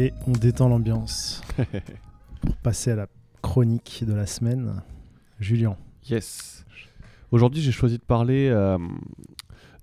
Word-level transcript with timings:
Et 0.00 0.12
on 0.28 0.32
détend 0.32 0.68
l'ambiance 0.68 1.40
pour 2.40 2.54
passer 2.62 2.92
à 2.92 2.96
la 2.96 3.08
chronique 3.42 4.04
de 4.06 4.14
la 4.14 4.26
semaine. 4.26 4.80
Julien. 5.40 5.76
Yes. 6.08 6.64
Aujourd'hui, 7.32 7.60
j'ai 7.60 7.72
choisi 7.72 7.98
de 7.98 8.04
parler 8.04 8.48
euh, 8.48 8.78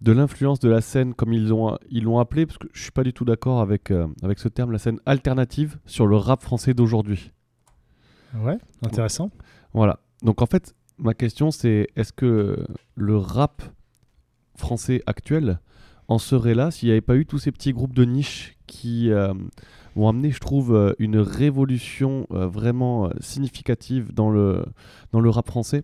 de 0.02 0.12
l'influence 0.14 0.60
de 0.60 0.70
la 0.70 0.80
scène, 0.80 1.14
comme 1.14 1.34
ils 1.34 1.50
l'ont 1.50 1.78
ils 1.90 2.04
l'ont 2.04 2.20
appelé, 2.20 2.46
parce 2.46 2.58
que 2.58 2.68
je 2.72 2.82
suis 2.82 2.92
pas 2.92 3.04
du 3.04 3.12
tout 3.12 3.26
d'accord 3.26 3.60
avec, 3.60 3.92
euh, 3.92 4.08
avec 4.24 4.40
ce 4.40 4.48
terme, 4.48 4.72
la 4.72 4.80
scène 4.80 5.00
alternative 5.06 5.78
sur 5.86 6.08
le 6.08 6.16
rap 6.16 6.42
français 6.42 6.74
d'aujourd'hui. 6.74 7.34
Ouais, 8.36 8.58
intéressant. 8.84 9.32
Voilà. 9.74 10.00
Donc 10.24 10.42
en 10.42 10.46
fait, 10.46 10.76
ma 10.98 11.14
question 11.14 11.52
c'est 11.52 11.88
est-ce 11.96 12.14
que 12.14 12.66
le 12.96 13.18
rap 13.18 13.62
français 14.58 15.02
actuel 15.06 15.60
en 16.08 16.18
serait 16.20 16.54
là 16.56 16.72
s'il 16.72 16.88
n'y 16.88 16.92
avait 16.92 17.02
pas 17.02 17.16
eu 17.16 17.26
tous 17.26 17.40
ces 17.40 17.52
petits 17.52 17.74
groupes 17.74 17.94
de 17.94 18.06
niche 18.06 18.56
qui 18.68 19.12
euh, 19.12 19.34
vont 19.96 20.08
amener, 20.08 20.32
je 20.32 20.40
trouve, 20.40 20.74
euh, 20.76 20.94
une 21.00 21.18
révolution 21.18 22.28
euh, 22.32 22.48
vraiment 22.48 23.10
significative 23.20 24.14
dans 24.14 24.30
le, 24.30 24.64
dans 25.12 25.20
le 25.20 25.30
rap 25.30 25.48
français? 25.48 25.84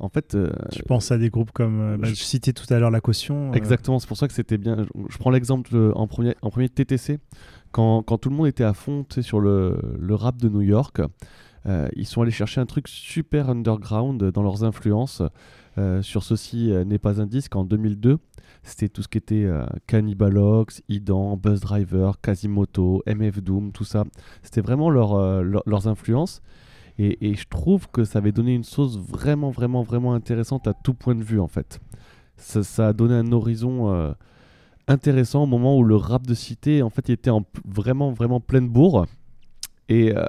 En 0.00 0.08
fait, 0.08 0.36
euh, 0.36 0.52
Tu 0.70 0.84
penses 0.84 1.10
à 1.10 1.18
des 1.18 1.28
groupes 1.28 1.50
comme. 1.50 1.96
bah, 1.96 2.06
je- 2.08 2.14
je 2.14 2.22
citais 2.22 2.52
tout 2.52 2.72
à 2.72 2.78
l'heure 2.78 2.92
La 2.92 3.00
Caution. 3.00 3.52
Exactement, 3.52 3.98
c'est 3.98 4.06
pour 4.06 4.16
ça 4.16 4.28
que 4.28 4.32
c'était 4.34 4.56
bien. 4.56 4.86
Je, 5.08 5.18
prends 5.18 5.30
l'exemple 5.30 5.74
en 5.96 6.06
premier, 6.06 6.36
en 6.40 6.50
premier 6.50 6.68
TTC, 6.68 7.18
quand, 7.72 8.02
quand 8.04 8.16
tout 8.18 8.30
le 8.30 8.36
monde 8.36 8.46
était 8.46 8.62
à 8.62 8.74
fond 8.74 9.04
sur 9.20 9.40
le, 9.40 9.76
le 9.98 10.14
rap 10.14 10.36
de 10.36 10.48
New 10.48 10.62
York, 10.62 11.00
euh, 11.68 11.88
ils 11.94 12.06
sont 12.06 12.22
allés 12.22 12.30
chercher 12.30 12.60
un 12.60 12.66
truc 12.66 12.88
super 12.88 13.50
underground 13.50 14.22
dans 14.32 14.42
leurs 14.42 14.64
influences. 14.64 15.22
Euh, 15.76 16.02
sur 16.02 16.24
Ceci 16.24 16.72
euh, 16.72 16.84
n'est 16.84 16.98
pas 16.98 17.20
un 17.20 17.26
disque 17.26 17.54
en 17.54 17.62
2002, 17.62 18.18
c'était 18.64 18.88
tout 18.88 19.02
ce 19.02 19.06
qui 19.06 19.18
était 19.18 19.44
euh, 19.44 19.64
Cannibalox, 19.86 20.82
Idan, 20.88 21.36
Buzz 21.36 21.60
Driver, 21.60 22.20
Quasimoto, 22.20 23.02
MF 23.06 23.40
Doom, 23.42 23.70
tout 23.70 23.84
ça. 23.84 24.04
C'était 24.42 24.60
vraiment 24.60 24.90
leur, 24.90 25.42
leur- 25.42 25.62
leurs 25.66 25.86
influences. 25.86 26.40
Et, 27.00 27.36
je 27.36 27.46
trouve 27.48 27.88
que 27.88 28.02
ça 28.02 28.18
avait 28.18 28.32
donné 28.32 28.54
une 28.54 28.64
sauce 28.64 28.98
vraiment, 28.98 29.50
vraiment, 29.50 29.82
vraiment 29.84 30.14
intéressante 30.14 30.66
à 30.66 30.74
tout 30.74 30.94
point 30.94 31.14
de 31.14 31.22
vue 31.22 31.38
en 31.38 31.46
fait. 31.46 31.78
Ça, 32.36 32.88
a 32.88 32.92
donné 32.92 33.14
un 33.14 33.30
horizon 33.30 34.14
intéressant 34.88 35.44
au 35.44 35.46
moment 35.46 35.78
où 35.78 35.84
le 35.84 35.94
rap 35.94 36.26
de 36.26 36.34
cité, 36.34 36.82
en 36.82 36.90
fait, 36.90 37.08
il 37.08 37.12
était 37.12 37.30
en 37.30 37.44
vraiment, 37.64 38.10
vraiment 38.10 38.40
pleine 38.40 38.68
bourre. 38.68 39.06
Et 39.88 40.14
euh, 40.16 40.22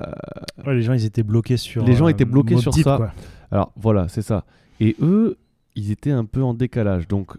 ouais, 0.65 0.75
les 0.75 0.81
gens, 0.81 0.93
ils 0.93 1.05
étaient 1.05 1.23
bloqués 1.23 1.57
sur. 1.57 1.83
Les 1.85 1.95
gens 1.95 2.05
euh, 2.05 2.09
étaient 2.09 2.25
bloqués 2.25 2.53
Mobb 2.55 2.61
sur 2.63 2.73
ça. 2.73 2.97
quoi. 2.97 3.11
alors 3.51 3.71
voilà, 3.75 4.07
c'est 4.07 4.21
ça. 4.21 4.45
Et 4.79 4.95
eux, 5.01 5.37
ils 5.75 5.91
étaient 5.91 6.11
un 6.11 6.25
peu 6.25 6.41
en 6.43 6.53
décalage. 6.53 7.07
Donc, 7.07 7.33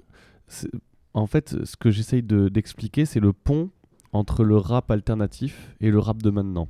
en 1.15 1.27
fait, 1.27 1.57
ce 1.65 1.77
que 1.77 1.91
j'essaye 1.91 2.23
de- 2.23 2.49
d'expliquer, 2.49 3.07
c'est 3.07 3.21
le 3.21 3.33
pont 3.33 3.71
entre 4.13 4.45
le 4.45 4.57
rap 4.57 4.91
alternatif 4.91 5.75
et 5.81 5.91
le 5.91 5.99
rap 5.99 6.23
de 6.23 6.31
maintenant. 6.31 6.69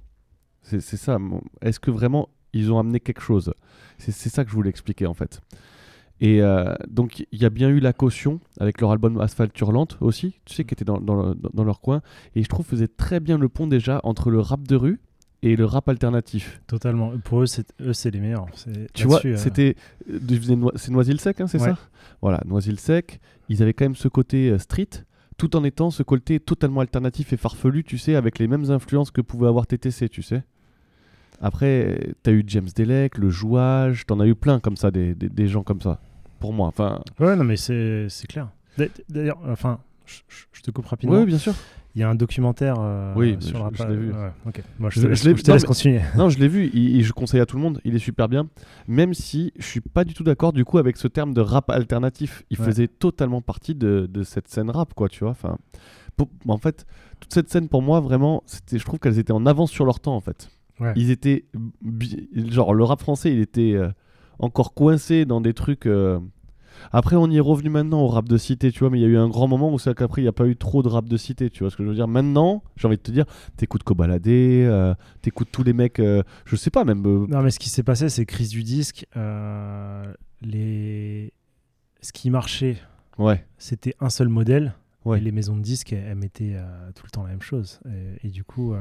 C'est 0.63 0.81
ça. 0.81 1.19
Est-ce 1.63 1.81
que 1.81 1.91
vraiment 1.91 2.29
ils 2.53 2.71
ont 2.71 2.79
amené 2.79 3.01
quelque 3.01 3.23
chose? 3.23 3.53
C'est 3.99 4.13
ça 4.13 4.45
que 4.45 4.51
je 4.51 4.55
voulais 4.55 4.71
expliquer 4.71 5.07
en 5.07 5.15
fait. 5.15 5.41
Et 6.21 6.43
euh, 6.43 6.75
donc, 6.89 7.25
il 7.33 7.41
y 7.41 7.47
a 7.47 7.51
bien 7.51 7.71
eu 7.71 7.81
la 7.81 7.95
caution 7.95 8.41
avec 8.61 8.81
leur 8.83 8.91
album 8.91 9.19
Asphalt 9.21 9.59
Hurlante 9.59 9.97
aussi, 10.03 10.35
tu 10.45 10.55
sais, 10.55 10.65
qui 10.65 10.75
était 10.75 10.85
dans, 10.85 11.01
dans 11.01 11.35
dans 11.35 11.65
leur 11.65 11.81
coin. 11.81 12.03
Et 12.35 12.43
je 12.43 12.49
trouve 12.49 12.67
faisait 12.67 12.89
très 12.89 13.21
bien 13.21 13.39
le 13.39 13.49
pont 13.49 13.67
déjà 13.67 14.01
entre 14.05 14.31
le 14.31 14.39
rap 14.41 14.69
de 14.69 14.77
rue 14.77 15.01
et 15.43 15.57
le 15.57 15.65
rap 15.65 15.89
alternatif. 15.89 16.61
Totalement. 16.67 17.13
Pour 17.25 17.43
eux, 17.43 17.47
c'est 17.47 17.67
eux, 17.81 17.93
c'est 17.93 18.11
les 18.11 18.21
meilleurs. 18.21 18.47
C'est- 18.55 18.93
Tu 18.93 19.07
vois, 19.07 19.21
euh, 19.25 19.37
c'était. 19.37 19.75
euh, 20.11 20.19
C'est 20.77 20.91
Noisy-le-Sec, 20.91 21.41
hein, 21.41 21.47
c'est 21.47 21.61
Ouais. 21.61 21.71
ça 21.71 21.79
Voilà, 22.23 22.41
Noisy-le-Sec. 22.47 23.21
Ils 23.49 23.63
avaient 23.63 23.73
quand 23.73 23.85
même 23.87 23.95
ce 23.95 24.09
côté 24.09 24.51
euh, 24.51 24.59
street, 24.59 24.89
tout 25.39 25.57
en 25.57 25.65
étant 25.65 25.91
ce 25.91 26.03
côté 26.03 26.39
totalement 26.41 26.81
alternatif 26.83 27.33
et 27.33 27.37
farfelu, 27.39 27.83
tu 27.85 27.97
sais, 27.99 28.15
avec 28.17 28.39
les 28.39 28.47
mêmes 28.49 28.71
influences 28.71 29.11
que 29.11 29.21
pouvait 29.23 29.49
avoir 29.49 29.67
TTC, 29.67 30.09
tu 30.11 30.23
sais. 30.23 30.43
Après, 31.41 32.13
t'as 32.23 32.33
eu 32.33 32.45
James 32.47 32.69
Delec, 32.77 33.17
le 33.17 33.31
jouage, 33.31 34.05
t'en 34.07 34.21
as 34.21 34.27
eu 34.27 34.35
plein 34.35 34.61
comme 34.61 34.77
ça, 34.77 34.91
des, 34.91 35.15
des- 35.15 35.31
des 35.31 35.47
gens 35.49 35.63
comme 35.63 35.81
ça. 35.81 36.01
Pour 36.39 36.53
moi, 36.53 36.69
enfin. 36.69 37.01
Ouais, 37.19 37.35
non, 37.37 37.45
mais 37.45 37.57
c'est 37.57 38.09
c'est 38.11 38.27
clair. 38.27 38.49
D'a- 38.77 38.87
D'ailleurs, 39.09 39.39
enfin, 39.47 39.81
je 40.53 40.61
te 40.61 40.71
coupe 40.71 40.87
rapidement. 40.87 41.17
Oui, 41.19 41.25
bien 41.27 41.39
sûr. 41.39 41.55
Il 41.97 42.01
y 42.01 42.05
a 42.05 42.09
un 42.09 42.15
documentaire 42.15 42.77
euh, 42.79 43.13
Oui, 43.17 43.37
sur 43.41 43.49
je- 43.49 43.55
le 43.55 43.61
rap. 43.63 43.75
je 43.77 43.83
l'ai 43.85 43.97
vu. 43.97 44.13
Ouais, 44.13 44.31
ok. 44.47 44.63
Moi, 44.79 44.91
je 44.91 45.01
Je- 45.01 45.03
te 45.03 45.09
laisse, 45.09 45.23
je 45.25 45.43
te 45.43 45.51
non, 45.51 45.55
laisse 45.55 45.65
continuer. 45.65 46.01
Non, 46.17 46.29
je 46.29 46.39
l'ai 46.39 46.47
vu 46.49 46.71
et 46.73 47.03
je 47.03 47.13
conseille 47.13 47.41
à 47.41 47.47
tout 47.47 47.57
le 47.57 47.63
monde. 47.63 47.81
Il 47.85 47.95
est 47.97 47.99
super 48.01 48.29
bien. 48.29 48.49
Même 48.87 49.13
si 49.13 49.53
je 49.59 49.67
suis 49.67 49.81
pas 49.81 50.05
du 50.05 50.15
tout 50.15 50.23
d'accord 50.23 50.53
du 50.53 50.65
coup 50.65 50.79
avec 50.79 50.97
ce 50.97 51.09
terme 51.09 51.35
de 51.35 51.41
rap 51.41 51.69
alternatif. 51.71 52.45
Il 52.51 52.61
Ouais. 52.61 52.67
faisait 52.67 52.87
totalement 52.87 53.41
partie 53.43 53.75
de, 53.75 54.09
de 54.09 54.23
cette 54.23 54.47
scène 54.49 54.71
rap, 54.71 54.95
quoi, 54.95 55.09
tu 55.09 55.21
vois. 55.25 55.31
Enfin, 55.31 55.59
pour- 56.17 56.29
en 56.47 56.59
fait, 56.59 56.87
toute 57.19 57.33
cette 57.35 57.49
scène 57.51 57.69
pour 57.69 57.83
moi, 57.83 57.99
vraiment, 58.01 58.45
je 58.73 58.85
trouve 58.85 58.99
qu'elles 59.01 59.19
étaient 59.19 59.33
en 59.33 59.45
avance 59.47 59.71
sur 59.73 59.85
leur 59.85 59.99
temps, 59.99 60.15
en 60.15 60.21
fait. 60.21 60.49
Ouais. 60.79 60.93
Ils 60.97 61.11
étaient, 61.11 61.45
genre, 62.49 62.73
le 62.73 62.85
rap 62.85 63.01
français, 63.01 63.33
il 63.33 63.41
était 63.41 63.73
euh, 63.75 63.89
encore 64.39 64.75
coincé 64.75 65.25
dans 65.25 65.41
des 65.41 65.55
trucs. 65.55 65.87
euh, 65.87 66.21
Après, 66.93 67.17
on 67.17 67.29
y 67.31 67.37
est 67.37 67.41
revenu 67.41 67.71
maintenant 67.71 68.01
au 68.03 68.09
rap 68.09 68.29
de 68.29 68.37
cité, 68.37 68.73
tu 68.73 68.81
vois, 68.81 68.91
mais 68.91 68.99
il 68.99 69.03
y 69.03 69.05
a 69.05 69.09
eu 69.09 69.17
un 69.17 69.29
grand 69.29 69.49
moment 69.49 69.73
où 69.73 69.79
c'est 69.79 69.95
qu'après, 69.95 70.21
il 70.23 70.25
n'y 70.25 70.29
a 70.29 70.33
pas 70.33 70.47
eu 70.47 70.57
trop 70.57 70.83
de 70.83 70.89
rap 70.89 71.07
de 71.09 71.17
cité, 71.17 71.51
tu 71.51 71.63
vois 71.63 71.71
ce 71.71 71.77
que 71.77 71.83
je 71.85 71.89
veux 71.89 71.95
dire. 71.95 72.09
Maintenant, 72.09 72.63
j'ai 72.77 72.87
envie 72.89 72.97
de 72.97 73.03
te 73.03 73.11
dire, 73.11 73.25
t'écoutes 73.57 73.83
Kobalade, 73.83 74.27
euh, 74.29 74.95
t'écoutes 75.23 75.49
tous 75.53 75.63
les 75.63 75.73
mecs, 75.73 76.01
euh, 76.01 76.23
je 76.45 76.57
sais 76.57 76.71
pas, 76.71 76.85
même. 76.85 77.05
euh, 77.07 77.27
Non, 77.29 77.43
mais 77.43 77.51
ce 77.51 77.59
qui 77.59 77.69
s'est 77.69 77.83
passé, 77.83 78.09
c'est 78.09 78.27
crise 78.27 78.51
du 78.51 78.63
disque. 78.63 79.07
euh, 79.17 80.13
les... 80.43 81.33
Ce 82.03 82.13
qui 82.13 82.31
marchait, 82.31 82.77
Ouais, 83.19 83.45
c'était 83.59 83.95
un 84.01 84.09
seul 84.09 84.29
modèle. 84.29 84.75
Ouais. 85.05 85.19
Et 85.19 85.21
les 85.21 85.33
maisons 85.33 85.57
de 85.57 85.63
disques, 85.63 85.93
elles, 85.93 86.05
elles 86.09 86.15
mettaient 86.15 86.57
tout 86.95 87.05
le 87.05 87.11
temps 87.11 87.23
la 87.23 87.31
même 87.31 87.43
chose. 87.43 87.81
Et, 88.23 88.29
et 88.29 88.31
du 88.31 88.45
coup, 88.45 88.75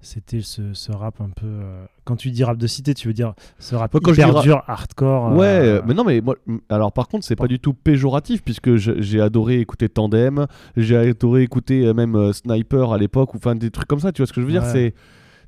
c'était 0.00 0.40
ce, 0.40 0.72
ce 0.72 0.92
rap 0.92 1.20
un 1.20 1.30
peu. 1.30 1.46
euh, 1.46 1.84
Quand 2.04 2.16
tu 2.16 2.30
dis 2.30 2.44
rap 2.44 2.56
de 2.58 2.66
cité, 2.66 2.94
tu 2.94 3.08
veux 3.08 3.14
dire 3.14 3.34
ce 3.58 3.74
rap 3.74 3.92
je 3.92 4.12
hyper 4.12 4.40
dur, 4.42 4.62
hardcore. 4.66 5.32
ouais, 5.36 5.44
euh, 5.46 5.78
euh, 5.78 5.82
mais 5.86 5.94
non, 5.94 6.04
mais 6.04 6.20
moi, 6.20 6.36
alors 6.68 6.92
par 6.92 7.08
contre, 7.08 7.24
c'est 7.26 7.36
pas 7.36 7.48
du 7.48 7.58
tout 7.58 7.74
péjoratif, 7.74 8.42
puisque 8.42 8.76
j'ai 8.76 9.20
adoré 9.20 9.60
écouter 9.60 9.88
Tandem, 9.88 10.46
j'ai 10.76 10.96
adoré 10.96 11.42
écouter 11.42 11.86
euh, 11.86 11.94
même 11.94 12.14
euh, 12.14 12.32
Sniper 12.32 12.92
à 12.92 12.98
l'époque, 12.98 13.34
ou 13.34 13.38
enfin 13.38 13.54
des 13.56 13.70
trucs 13.70 13.88
comme 13.88 14.00
ça, 14.00 14.12
tu 14.12 14.22
vois 14.22 14.26
ce 14.26 14.32
que 14.32 14.40
je 14.40 14.46
veux 14.46 14.52
dire? 14.52 14.62
Ouais. 14.62 14.72
C'est 14.72 14.94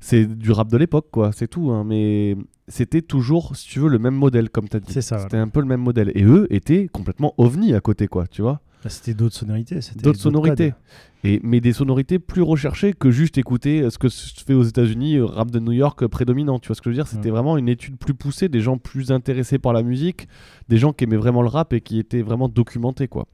c'est 0.01 0.25
du 0.25 0.51
rap 0.51 0.69
de 0.69 0.77
l'époque, 0.77 1.07
quoi, 1.11 1.31
c'est 1.33 1.47
tout, 1.49 1.71
hein, 1.71 1.83
mais 1.85 2.37
c'était 2.69 3.01
toujours, 3.01 3.55
si 3.57 3.67
tu 3.67 3.79
veux, 3.79 3.89
le 3.89 3.99
même 3.99 4.15
modèle, 4.15 4.49
comme 4.49 4.69
t'as 4.69 4.79
dit. 4.79 4.93
C'est 4.93 5.01
ça, 5.01 5.17
ouais. 5.17 5.21
C'était 5.23 5.35
un 5.37 5.49
peu 5.49 5.59
le 5.59 5.65
même 5.65 5.81
modèle. 5.81 6.11
Et 6.15 6.23
eux 6.23 6.47
étaient 6.51 6.87
complètement 6.87 7.33
ovni 7.37 7.73
à 7.73 7.81
côté, 7.81 8.07
quoi, 8.07 8.25
tu 8.25 8.41
vois? 8.41 8.61
Bah, 8.81 8.89
C'était 8.89 9.13
d'autres 9.13 9.35
sonorités. 9.35 9.79
D'autres 10.01 10.19
sonorités. 10.21 10.69
codes. 10.69 10.79
Et, 11.23 11.41
mais 11.43 11.59
des 11.59 11.73
sonorités 11.73 12.17
plus 12.17 12.41
recherchées 12.41 12.93
que 12.93 13.11
juste 13.11 13.37
écouter 13.37 13.81
euh, 13.81 13.89
ce 13.89 13.97
que 13.97 14.07
se 14.07 14.41
fait 14.43 14.53
aux 14.53 14.63
États-Unis, 14.63 15.17
euh, 15.17 15.25
rap 15.25 15.51
de 15.51 15.59
New 15.59 15.73
York 15.73 16.03
euh, 16.03 16.07
prédominant. 16.07 16.59
Tu 16.59 16.67
vois 16.67 16.75
ce 16.75 16.81
que 16.81 16.89
je 16.89 16.95
veux 16.95 17.03
dire? 17.03 17.07
C'était 17.07 17.29
vraiment 17.29 17.57
une 17.57 17.67
étude 17.67 17.97
plus 17.97 18.13
poussée, 18.13 18.47
des 18.47 18.61
gens 18.61 18.77
plus 18.77 19.11
intéressés 19.11 19.59
par 19.59 19.73
la 19.73 19.83
musique, 19.83 20.27
des 20.69 20.77
gens 20.77 20.93
qui 20.93 21.03
aimaient 21.03 21.17
vraiment 21.17 21.41
le 21.41 21.49
rap 21.49 21.73
et 21.73 21.81
qui 21.81 21.99
étaient 21.99 22.21
vraiment 22.21 22.47
documentés, 22.47 23.07
quoi. 23.07 23.27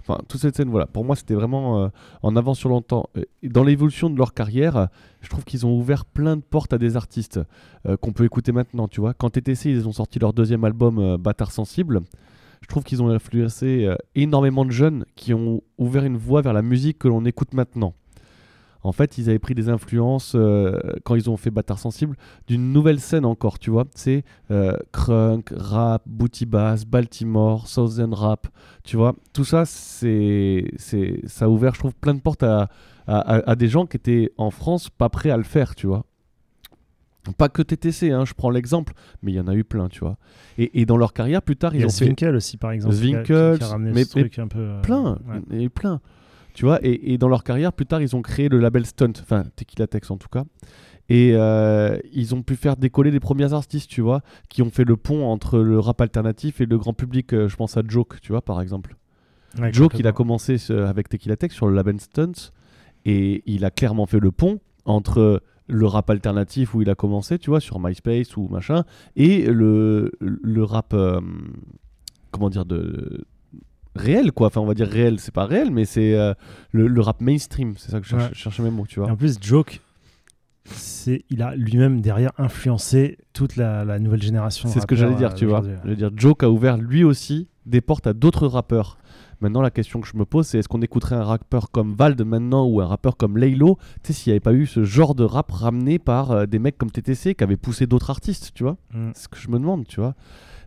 Enfin, 0.00 0.20
toute 0.28 0.40
cette 0.40 0.56
scène, 0.56 0.70
voilà. 0.70 0.86
Pour 0.86 1.04
moi, 1.04 1.16
c'était 1.16 1.34
vraiment 1.34 1.84
euh, 1.84 1.88
en 2.22 2.36
avance 2.36 2.58
sur 2.58 2.68
longtemps. 2.68 3.08
Dans 3.42 3.64
l'évolution 3.64 4.10
de 4.10 4.16
leur 4.16 4.34
carrière, 4.34 4.88
je 5.20 5.28
trouve 5.28 5.44
qu'ils 5.44 5.66
ont 5.66 5.76
ouvert 5.76 6.04
plein 6.04 6.36
de 6.36 6.42
portes 6.42 6.72
à 6.72 6.78
des 6.78 6.96
artistes 6.96 7.40
euh, 7.86 7.96
qu'on 7.96 8.12
peut 8.12 8.24
écouter 8.24 8.52
maintenant, 8.52 8.88
tu 8.88 9.00
vois. 9.00 9.14
Quand 9.14 9.30
TTC, 9.30 9.70
ils 9.70 9.88
ont 9.88 9.92
sorti 9.92 10.18
leur 10.18 10.32
deuxième 10.32 10.64
album, 10.64 10.98
euh, 10.98 11.18
Bâtard 11.18 11.52
Sensible, 11.52 12.00
je 12.62 12.66
trouve 12.68 12.84
qu'ils 12.84 13.02
ont 13.02 13.08
influencé 13.10 13.84
euh, 13.84 13.96
énormément 14.14 14.64
de 14.64 14.70
jeunes 14.70 15.04
qui 15.16 15.34
ont 15.34 15.62
ouvert 15.78 16.04
une 16.04 16.16
voie 16.16 16.42
vers 16.42 16.52
la 16.52 16.62
musique 16.62 16.98
que 16.98 17.08
l'on 17.08 17.24
écoute 17.24 17.54
maintenant. 17.54 17.94
En 18.82 18.92
fait, 18.92 19.18
ils 19.18 19.28
avaient 19.28 19.38
pris 19.38 19.54
des 19.54 19.68
influences 19.68 20.32
euh, 20.34 20.78
quand 21.04 21.14
ils 21.14 21.28
ont 21.28 21.36
fait 21.36 21.50
Bâtard 21.50 21.78
Sensible 21.78 22.16
d'une 22.46 22.72
nouvelle 22.72 22.98
scène 22.98 23.26
encore, 23.26 23.58
tu 23.58 23.70
vois. 23.70 23.84
C'est 23.94 24.24
euh, 24.50 24.74
crunk, 24.90 25.50
rap, 25.54 26.02
booty 26.06 26.46
bass, 26.46 26.86
Baltimore, 26.86 27.68
Southern 27.68 28.14
rap, 28.14 28.46
tu 28.82 28.96
vois. 28.96 29.14
Tout 29.34 29.44
ça, 29.44 29.66
c'est, 29.66 30.64
ça 31.26 31.44
a 31.44 31.48
ouvert, 31.48 31.74
je 31.74 31.80
trouve, 31.80 31.94
plein 31.94 32.14
de 32.14 32.20
portes 32.20 32.42
à, 32.42 32.70
à- 33.06 33.50
à 33.50 33.54
des 33.54 33.68
gens 33.68 33.84
qui 33.84 33.98
étaient 33.98 34.32
en 34.38 34.50
France 34.50 34.88
pas 34.88 35.10
prêts 35.10 35.30
à 35.30 35.36
le 35.36 35.42
faire, 35.42 35.74
tu 35.74 35.86
vois. 35.86 36.06
Pas 37.36 37.48
que 37.50 37.60
TTC, 37.62 38.10
hein, 38.12 38.24
je 38.24 38.32
prends 38.34 38.50
l'exemple, 38.50 38.94
mais 39.22 39.32
il 39.32 39.34
y 39.34 39.40
en 39.40 39.46
a 39.48 39.54
eu 39.54 39.62
plein, 39.64 39.88
tu 39.88 40.00
vois. 40.00 40.16
Et, 40.58 40.80
et 40.80 40.86
dans 40.86 40.96
leur 40.96 41.12
carrière, 41.12 41.42
plus 41.42 41.56
tard, 41.56 41.74
Il 41.74 41.78
y 41.78 41.80
ils 41.80 41.84
a 41.84 41.86
ont 41.86 41.90
fait 41.90 42.06
Zwinkel 42.06 42.34
aussi, 42.34 42.56
par 42.56 42.70
exemple. 42.72 42.94
ramené 43.62 43.92
mais- 43.92 44.04
ce 44.04 44.18
truc 44.18 44.38
un 44.38 44.48
peu. 44.48 44.58
euh, 44.58 44.80
plein, 44.80 45.18
ouais. 45.28 45.40
il 45.50 45.56
y 45.58 45.60
a 45.60 45.64
eu 45.64 45.70
plein. 45.70 46.00
Tu 46.54 46.64
vois, 46.64 46.78
et, 46.84 47.12
et 47.12 47.18
dans 47.18 47.28
leur 47.28 47.44
carrière, 47.44 47.72
plus 47.72 47.86
tard, 47.86 48.00
ils 48.02 48.16
ont 48.16 48.22
créé 48.22 48.48
le 48.48 48.58
label 48.58 48.84
Stunt, 48.86 49.12
enfin 49.20 49.44
Tequila 49.54 49.86
Tex 49.86 50.10
en 50.10 50.16
tout 50.16 50.28
cas. 50.28 50.44
Et 51.08 51.32
euh, 51.34 51.98
ils 52.12 52.34
ont 52.34 52.42
pu 52.42 52.56
faire 52.56 52.76
décoller 52.76 53.10
les 53.10 53.20
premiers 53.20 53.52
artistes, 53.52 53.88
tu 53.90 54.00
vois, 54.00 54.22
qui 54.48 54.62
ont 54.62 54.70
fait 54.70 54.84
le 54.84 54.96
pont 54.96 55.24
entre 55.26 55.58
le 55.58 55.78
rap 55.78 56.00
alternatif 56.00 56.60
et 56.60 56.66
le 56.66 56.78
grand 56.78 56.92
public. 56.94 57.32
euh, 57.34 57.48
je 57.48 57.56
pense 57.56 57.76
à 57.76 57.82
Joke, 57.86 58.20
tu 58.20 58.32
vois, 58.32 58.42
par 58.42 58.60
exemple. 58.60 58.96
Ouais, 59.60 59.72
Joke, 59.72 59.98
il 59.98 60.06
a 60.06 60.12
commencé 60.12 60.56
avec 60.70 61.08
Tequila 61.08 61.36
Tex 61.36 61.54
sur 61.54 61.66
le 61.66 61.74
label 61.74 62.00
Stunt 62.00 62.32
et 63.04 63.42
il 63.46 63.64
a 63.64 63.70
clairement 63.70 64.06
fait 64.06 64.20
le 64.20 64.30
pont 64.30 64.60
entre 64.84 65.42
le 65.70 65.86
rap 65.86 66.10
alternatif 66.10 66.74
où 66.74 66.82
il 66.82 66.90
a 66.90 66.94
commencé, 66.94 67.38
tu 67.38 67.50
vois, 67.50 67.60
sur 67.60 67.78
MySpace 67.80 68.36
ou 68.36 68.48
machin, 68.48 68.84
et 69.16 69.46
le, 69.46 70.12
le 70.20 70.64
rap, 70.64 70.92
euh, 70.92 71.20
comment 72.30 72.50
dire, 72.50 72.64
de 72.64 73.24
réel, 73.96 74.32
quoi. 74.32 74.48
Enfin, 74.48 74.60
on 74.60 74.66
va 74.66 74.74
dire 74.74 74.88
réel, 74.88 75.18
c'est 75.20 75.34
pas 75.34 75.46
réel, 75.46 75.70
mais 75.70 75.84
c'est 75.84 76.14
euh, 76.14 76.34
le, 76.72 76.86
le 76.86 77.00
rap 77.00 77.20
mainstream, 77.20 77.74
c'est 77.76 77.90
ça 77.90 78.00
que 78.00 78.06
je 78.06 78.16
Ouais. 78.16 78.28
cherchais 78.32 78.62
mots, 78.70 78.86
tu 78.86 79.00
Et 79.00 79.02
vois. 79.02 79.10
en 79.12 79.16
plus, 79.16 79.38
Joke, 79.40 79.80
c'est, 80.64 81.24
il 81.30 81.42
a 81.42 81.54
lui-même 81.56 82.00
derrière 82.00 82.32
influencé 82.38 83.18
toute 83.32 83.56
la, 83.56 83.84
la 83.84 83.98
nouvelle 83.98 84.22
génération. 84.22 84.68
C'est 84.68 84.80
ce 84.80 84.86
que 84.86 84.94
j'allais 84.96 85.14
dire, 85.16 85.30
euh, 85.32 85.34
tu 85.34 85.46
vois. 85.46 85.60
d'aujourd'hui. 85.60 85.80
Je 85.84 85.90
veux 85.90 85.96
dire, 85.96 86.10
Joke 86.16 86.42
a 86.44 86.50
ouvert 86.50 86.76
lui 86.76 87.02
aussi 87.04 87.48
des 87.70 87.80
portes 87.80 88.06
à 88.06 88.12
d'autres 88.12 88.46
rappeurs. 88.46 88.98
Maintenant, 89.40 89.62
la 89.62 89.70
question 89.70 90.00
que 90.00 90.06
je 90.06 90.16
me 90.16 90.26
pose, 90.26 90.46
c'est 90.46 90.58
est-ce 90.58 90.68
qu'on 90.68 90.82
écouterait 90.82 91.16
un 91.16 91.24
rappeur 91.24 91.70
comme 91.70 91.94
Vald 91.94 92.20
maintenant 92.22 92.66
ou 92.66 92.80
un 92.80 92.86
rappeur 92.86 93.16
comme 93.16 93.38
Laylo? 93.38 93.78
Tu 94.02 94.12
sais, 94.12 94.12
s'il 94.12 94.30
n'y 94.30 94.34
avait 94.34 94.40
pas 94.40 94.52
eu 94.52 94.66
ce 94.66 94.84
genre 94.84 95.14
de 95.14 95.24
rap 95.24 95.50
ramené 95.50 95.98
par 95.98 96.30
euh, 96.30 96.46
des 96.46 96.58
mecs 96.58 96.76
comme 96.76 96.90
TTC 96.90 97.34
qui 97.34 97.44
avaient 97.44 97.56
poussé 97.56 97.86
d'autres 97.86 98.10
artistes, 98.10 98.50
tu 98.54 98.64
vois? 98.64 98.76
Mm. 98.92 99.10
C'est 99.14 99.24
ce 99.24 99.28
que 99.28 99.38
je 99.38 99.48
me 99.48 99.58
demande, 99.58 99.86
tu 99.86 100.00
vois? 100.00 100.14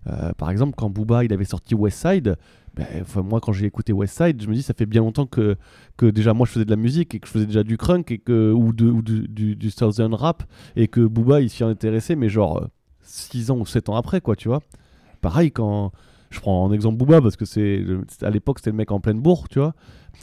Euh, 0.07 0.31
par 0.33 0.49
exemple, 0.49 0.73
quand 0.75 0.89
Booba 0.89 1.23
il 1.23 1.31
avait 1.33 1.45
sorti 1.45 1.75
Westside, 1.75 2.35
ben, 2.75 2.87
moi 3.23 3.39
quand 3.39 3.53
j'ai 3.53 3.67
écouté 3.67 3.93
Westside, 3.93 4.41
je 4.41 4.47
me 4.47 4.55
dis 4.55 4.63
ça 4.63 4.73
fait 4.73 4.87
bien 4.87 5.01
longtemps 5.01 5.27
que, 5.27 5.55
que 5.95 6.07
déjà 6.07 6.33
moi 6.33 6.47
je 6.47 6.53
faisais 6.53 6.65
de 6.65 6.71
la 6.71 6.75
musique 6.75 7.13
et 7.13 7.19
que 7.19 7.27
je 7.27 7.31
faisais 7.31 7.45
déjà 7.45 7.63
du 7.63 7.77
crunk 7.77 8.11
et 8.11 8.17
que, 8.17 8.51
ou, 8.51 8.73
de, 8.73 8.89
ou 8.89 9.01
du, 9.01 9.27
du, 9.27 9.55
du 9.55 9.69
southern 9.69 10.13
rap 10.13 10.43
et 10.75 10.87
que 10.87 11.01
Booba 11.01 11.39
il 11.39 11.49
s'y 11.49 11.63
intéressait, 11.63 12.15
mais 12.15 12.29
genre 12.29 12.67
6 13.03 13.51
ans 13.51 13.57
ou 13.59 13.65
7 13.65 13.89
ans 13.89 13.95
après, 13.95 14.21
quoi, 14.21 14.35
tu 14.35 14.47
vois? 14.47 14.61
Pareil 15.21 15.51
quand. 15.51 15.91
Je 16.33 16.39
prends 16.39 16.63
en 16.63 16.71
exemple 16.73 16.97
Booba 16.97 17.21
parce 17.21 17.35
que 17.35 17.45
c'est 17.45 17.85
à 18.23 18.31
l'époque 18.31 18.57
c'était 18.57 18.71
le 18.71 18.77
mec 18.77 18.91
en 18.91 18.99
pleine 18.99 19.19
bourre, 19.21 19.47
tu 19.49 19.59
vois. 19.59 19.75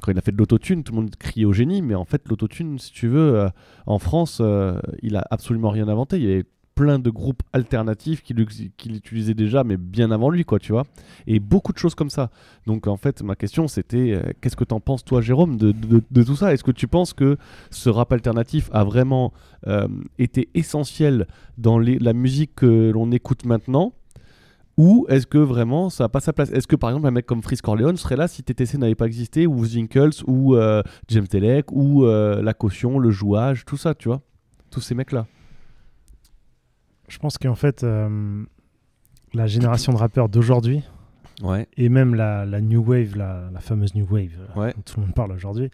Quand 0.02 0.10
il 0.10 0.18
a 0.18 0.20
fait 0.20 0.32
de 0.32 0.38
l'autotune, 0.38 0.82
tout 0.82 0.92
le 0.92 1.02
monde 1.02 1.14
criait 1.16 1.44
au 1.44 1.52
génie, 1.52 1.82
mais 1.82 1.94
en 1.94 2.04
fait 2.04 2.28
l'autotune, 2.28 2.78
si 2.80 2.90
tu 2.92 3.06
veux, 3.06 3.36
euh, 3.38 3.48
en 3.86 4.00
France, 4.00 4.38
euh, 4.40 4.80
il 5.02 5.14
a 5.14 5.24
absolument 5.30 5.70
rien 5.70 5.86
inventé. 5.88 6.16
Il 6.16 6.24
y 6.24 6.32
avait 6.32 6.44
plein 6.74 6.98
de 6.98 7.10
groupes 7.10 7.42
alternatifs 7.52 8.22
qui 8.22 8.34
l'ut- 8.34 8.72
qui 8.76 8.88
l'utilisaient 8.88 9.34
déjà, 9.34 9.62
mais 9.62 9.76
bien 9.76 10.10
avant 10.10 10.30
lui, 10.30 10.44
quoi, 10.44 10.58
tu 10.58 10.72
vois. 10.72 10.84
Et 11.28 11.38
beaucoup 11.38 11.72
de 11.72 11.78
choses 11.78 11.94
comme 11.94 12.10
ça. 12.10 12.30
Donc 12.66 12.88
en 12.88 12.96
fait, 12.96 13.22
ma 13.22 13.36
question 13.36 13.68
c'était, 13.68 14.12
euh, 14.12 14.32
qu'est-ce 14.40 14.56
que 14.56 14.64
t'en 14.64 14.80
penses 14.80 15.04
toi, 15.04 15.20
Jérôme, 15.20 15.56
de, 15.58 15.72
tout 16.24 16.36
ça? 16.36 16.52
Est-ce 16.52 16.64
que 16.64 16.72
tu 16.72 16.88
penses 16.88 17.12
que 17.12 17.36
ce 17.70 17.88
rap 17.88 18.12
alternatif 18.12 18.68
a 18.72 18.82
vraiment 18.82 19.32
été 20.18 20.48
essentiel 20.54 21.28
dans 21.56 21.78
la 21.78 22.12
musique 22.14 22.56
que 22.56 22.90
l'on 22.90 23.12
écoute 23.12 23.44
maintenant? 23.44 23.92
Ou 24.80 25.04
est-ce 25.10 25.26
que 25.26 25.36
vraiment 25.38 25.90
ça 25.90 26.04
n'a 26.04 26.08
pas 26.08 26.20
sa 26.20 26.32
place? 26.32 26.50
Est-ce 26.52 26.66
que 26.66 26.76
par 26.76 26.88
exemple 26.90 27.06
un 27.06 27.10
mec 27.10 27.26
comme 27.26 27.42
Freeze 27.42 27.60
Corleone 27.60 27.96
serait 27.98 28.16
là 28.16 28.28
si 28.28 28.42
TTC 28.42 28.78
n'avait 28.78 28.94
pas 28.94 29.06
existé 29.06 29.46
ou 29.46 29.62
Zinkles 29.64 30.22
ou 30.26 30.54
euh, 30.54 30.82
James 31.08 31.26
Telek 31.28 31.70
ou 31.72 32.04
euh, 32.06 32.40
La 32.42 32.54
Caution, 32.54 32.98
Le 32.98 33.10
Jouage, 33.10 33.64
tout 33.66 33.76
ça, 33.76 33.94
tu 33.94 34.08
vois? 34.08 34.22
Tous 34.70 34.80
ces 34.80 34.94
mecs-là. 34.94 35.26
Je 37.08 37.18
pense 37.18 37.36
qu'en 37.38 37.54
fait, 37.56 37.82
euh, 37.84 38.42
la 39.34 39.46
génération 39.46 39.92
de 39.92 39.98
rappeurs 39.98 40.28
d'aujourd'hui, 40.28 40.82
Ouais. 41.42 41.66
et 41.76 41.88
même 41.88 42.14
la, 42.14 42.44
la 42.46 42.60
New 42.60 42.82
Wave, 42.84 43.16
la, 43.16 43.48
la 43.52 43.60
fameuse 43.60 43.94
New 43.94 44.06
Wave, 44.10 44.30
euh, 44.38 44.60
Ouais. 44.60 44.72
dont 44.76 44.82
tout 44.84 45.00
le 45.00 45.06
monde 45.06 45.14
parle 45.14 45.32
aujourd'hui, 45.32 45.70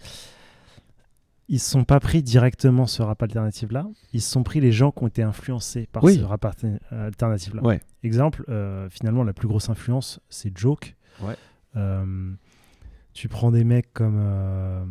ils 1.49 1.61
se 1.61 1.71
sont 1.71 1.85
pas 1.85 2.01
pris 2.01 2.23
directement 2.23 2.87
ce 2.87 3.03
rap 3.03 3.23
alternatif-là, 3.23 3.87
ils 4.13 4.21
se 4.21 4.31
sont 4.31 4.43
pris 4.43 4.61
les 4.61 4.73
gens 4.73 4.91
qui 4.91 5.05
ont 5.05 5.07
été 5.07 5.23
influencés 5.23 5.87
par 5.93 6.03
Oui. 6.03 6.17
ce 6.17 6.23
rap 6.25 6.45
alter- 6.45 6.79
alternatif-là. 6.91 7.63
Ouais. 7.63 7.81
Exemple, 8.03 8.45
euh, 8.49 8.89
finalement, 8.91 9.23
la 9.25 9.33
plus 9.33 9.47
grosse 9.49 9.69
influence, 9.71 10.19
c'est 10.29 10.57
Joke. 10.57 10.97
Ouais. 11.23 11.37
Euh, 11.77 12.33
tu 13.13 13.29
prends 13.29 13.51
des 13.53 13.65
mecs 13.65 13.93
comme 13.93 14.19
euh, 14.21 14.85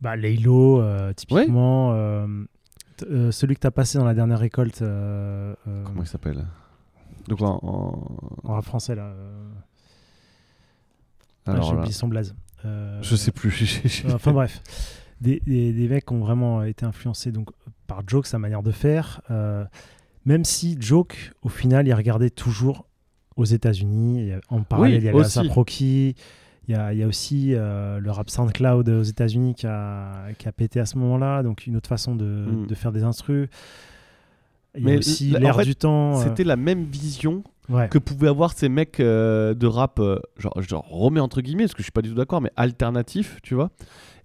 bah, 0.00 0.16
Laylo, 0.16 0.80
euh, 0.80 1.12
typiquement. 1.12 1.92
euh, 1.92 2.26
euh, 3.10 3.30
celui 3.32 3.54
que 3.56 3.60
tu 3.60 3.66
as 3.66 3.70
passé 3.70 3.98
dans 3.98 4.04
la 4.04 4.14
dernière 4.14 4.38
récolte 4.38 4.80
euh, 4.82 5.54
euh, 5.66 5.82
Comment 5.84 6.02
il 6.02 6.06
s'appelle? 6.08 6.46
Donc 7.28 7.40
en, 7.42 7.58
en- 7.62 8.48
en 8.48 8.54
rap 8.54 8.64
français, 8.64 8.94
là. 8.94 9.04
euh, 9.06 9.48
ah, 11.46 11.52
alors 11.52 11.64
J'ai 11.64 11.72
là, 11.72 11.78
oublié 11.78 11.92
son 11.92 12.08
blaze. 12.08 12.34
Euh, 12.64 12.98
je 13.02 13.16
sais 13.16 13.30
plus. 13.32 13.50
j'ai- 13.84 14.12
enfin 14.12 14.32
bref, 14.32 14.62
des, 15.20 15.40
des, 15.46 15.72
des 15.72 15.88
mecs 15.88 16.10
ont 16.10 16.18
vraiment 16.20 16.62
été 16.62 16.84
influencés 16.86 17.30
donc, 17.32 17.50
par 17.86 18.02
Joke, 18.06 18.26
sa 18.26 18.38
manière 18.38 18.62
de 18.62 18.70
faire. 18.72 19.20
euh, 19.30 19.64
même 20.26 20.44
si 20.44 20.76
Joke, 20.80 21.32
au 21.42 21.50
final, 21.50 21.86
il 21.86 21.92
regardait 21.92 22.30
toujours 22.30 22.86
aux 23.36 23.44
États-Unis. 23.44 24.32
En 24.48 24.62
parallèle, 24.62 25.02
il 25.02 25.04
y 25.04 25.08
avait 25.08 25.18
aussi. 25.18 25.38
Asap 25.40 25.52
Rocky. 25.52 26.14
Il 26.66 26.72
y 26.72 26.78
a, 26.78 26.94
il 26.94 26.98
y 26.98 27.02
a 27.02 27.06
aussi 27.06 27.50
euh, 27.52 28.00
le 28.00 28.10
rap 28.10 28.30
SoundCloud 28.30 28.88
aux 28.88 29.02
États-Unis 29.02 29.54
qui 29.54 29.66
a, 29.66 30.28
qui 30.38 30.48
a 30.48 30.52
pété 30.52 30.80
à 30.80 30.86
ce 30.86 30.96
moment-là. 30.96 31.42
Donc, 31.42 31.66
une 31.66 31.76
autre 31.76 31.90
façon 31.90 32.16
de, 32.16 32.24
Mm. 32.24 32.66
de 32.68 32.74
faire 32.74 32.90
des 32.90 33.02
instrus. 33.02 33.48
Il 34.74 34.80
y 34.80 34.84
Mais 34.86 34.94
a 34.94 34.98
aussi 34.98 35.30
l'air 35.30 35.58
du 35.58 35.76
temps. 35.76 36.18
euh, 36.18 36.24
C'était 36.24 36.42
la 36.44 36.56
même 36.56 36.84
vision 36.84 37.44
ouais. 37.68 37.88
que 37.88 37.98
pouvaient 37.98 38.28
avoir 38.28 38.52
ces 38.52 38.68
mecs 38.68 39.00
euh, 39.00 39.54
de 39.54 39.66
rap, 39.66 39.98
euh, 40.00 40.18
genre, 40.38 40.60
genre 40.62 40.86
remets 40.88 41.20
entre 41.20 41.40
guillemets, 41.40 41.64
parce 41.64 41.74
que 41.74 41.78
je 41.80 41.84
suis 41.84 41.92
pas 41.92 42.02
du 42.02 42.10
tout 42.10 42.14
d'accord, 42.14 42.40
mais 42.40 42.50
alternatif, 42.56 43.38
tu 43.42 43.54
vois. 43.54 43.70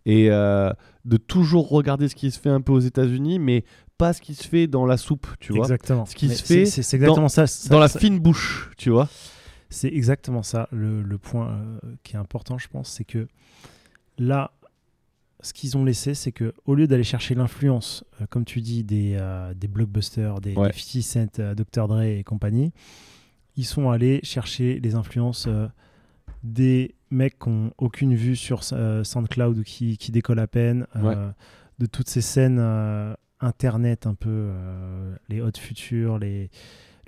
Et 0.06 0.32
euh, 0.32 0.72
de 1.06 1.18
toujours 1.18 1.70
regarder 1.70 2.08
ce 2.08 2.16
qui 2.16 2.32
se 2.32 2.40
fait 2.40 2.50
un 2.50 2.62
peu 2.62 2.72
aux 2.72 2.80
États-Unis, 2.80 3.38
mais 3.40 3.64
pas 3.98 4.14
ce 4.14 4.22
qui 4.22 4.34
se 4.34 4.48
fait 4.48 4.66
dans 4.68 4.86
la 4.86 4.96
soupe, 4.98 5.28
tu 5.40 5.52
vois. 5.54 5.66
Exactement. 5.66 6.06
Ce 6.06 6.16
qui 6.16 6.28
Mais 6.28 6.36
se 6.36 6.44
fait 6.44 6.66
c'est 6.66 6.96
exactement 6.96 7.28
ça. 7.28 7.48
ça- 7.48 7.70
Dans 7.70 7.80
la 7.80 7.90
ça- 7.90 8.00
fine 8.00 8.18
bouche, 8.20 8.72
tu 8.78 8.90
vois. 8.90 9.10
C'est 9.70 9.90
exactement 9.90 10.42
ça. 10.42 10.68
Le, 10.72 11.02
le 11.04 11.18
point 11.18 11.50
euh, 11.50 11.80
qui 12.04 12.16
est 12.16 12.20
important, 12.20 12.58
je 12.58 12.68
pense, 12.70 12.90
c'est 12.90 13.04
que 13.04 13.28
là, 14.18 14.52
ce 15.42 15.54
qu'ils 15.54 15.78
ont 15.78 15.86
laissé, 15.86 16.14
c'est 16.16 16.32
que 16.32 16.54
au 16.66 16.76
lieu 16.76 16.88
d'aller 16.88 17.04
chercher 17.04 17.36
l'influence, 17.36 18.04
euh, 18.22 18.26
comme 18.30 18.46
tu 18.46 18.62
dis, 18.62 18.84
des, 18.84 19.16
euh, 19.20 19.54
des 19.54 19.68
blockbusters, 19.68 20.42
des, 20.42 20.56
Ouais. 20.56 20.70
des 20.72 21.02
50 21.02 21.04
Cent, 21.04 21.40
euh, 21.40 21.54
Dr. 21.56 21.88
Dre 21.88 22.02
et 22.02 22.24
compagnie, 22.24 22.72
ils 23.60 23.66
sont 23.66 23.90
allés 23.90 24.22
chercher 24.24 24.80
les 24.80 24.96
influences 24.96 25.46
euh, 25.50 25.68
des 26.44 26.96
mecs 27.12 27.38
qui 27.38 27.50
n'ont 27.50 27.72
aucune 27.78 28.16
vue 28.16 28.38
sur 28.38 28.62
euh, 28.72 29.04
SoundCloud 29.04 29.58
ou 29.60 29.64
qui, 29.64 29.98
qui 29.98 30.14
décollent 30.14 30.40
à 30.40 30.48
peine, 30.48 30.88
euh, 30.96 31.02
Ouais. 31.02 31.16
de 31.80 31.86
toutes 31.86 32.08
ces 32.08 32.22
scènes 32.22 32.60
internet 33.42 34.08
un 34.08 34.14
peu, 34.14 34.52
les 35.28 35.42
Hot 35.42 35.52
Future, 35.58 36.20
les, 36.20 36.50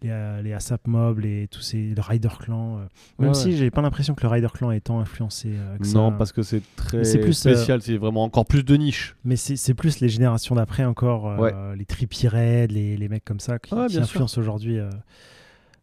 les, 0.02 0.42
les 0.44 0.52
ASAP 0.54 0.88
Mob, 0.88 1.20
les, 1.20 1.48
tous 1.48 1.62
ces, 1.62 1.94
le 1.96 2.02
Rider 2.02 2.30
Clan. 2.38 2.80
Même 3.20 3.30
Ouais, 3.30 3.34
si 3.34 3.48
ouais. 3.48 3.52
j'ai 3.56 3.72
pas 3.72 3.82
l'impression 3.82 4.14
que 4.14 4.24
le 4.24 4.28
Rider 4.28 4.48
Clan 4.54 4.72
est 4.72 4.82
tant 4.82 5.00
influencé 5.00 5.54
ça. 5.84 5.98
Non, 5.98 6.12
parce 6.12 6.34
que 6.34 6.42
c'est 6.42 6.64
très 6.76 7.02
plus, 7.22 7.34
spécial, 7.34 7.82
c'est 7.82 7.96
vraiment 7.98 8.24
encore 8.24 8.46
plus 8.46 8.64
de 8.66 8.76
niche. 8.76 9.16
Mais 9.24 9.38
c'est 9.38 9.56
c'est 9.56 9.74
plus 9.74 10.02
les 10.02 10.10
générations 10.10 10.56
d'après 10.56 10.84
encore, 10.84 11.34
les 11.76 11.86
Trippie 11.86 12.28
Red, 12.28 12.74
les, 12.74 12.98
les 12.98 13.08
mecs 13.08 13.24
comme 13.24 13.40
ça 13.40 13.58
qui, 13.58 13.74
influencent 13.74 14.38
aujourd'hui 14.38 14.80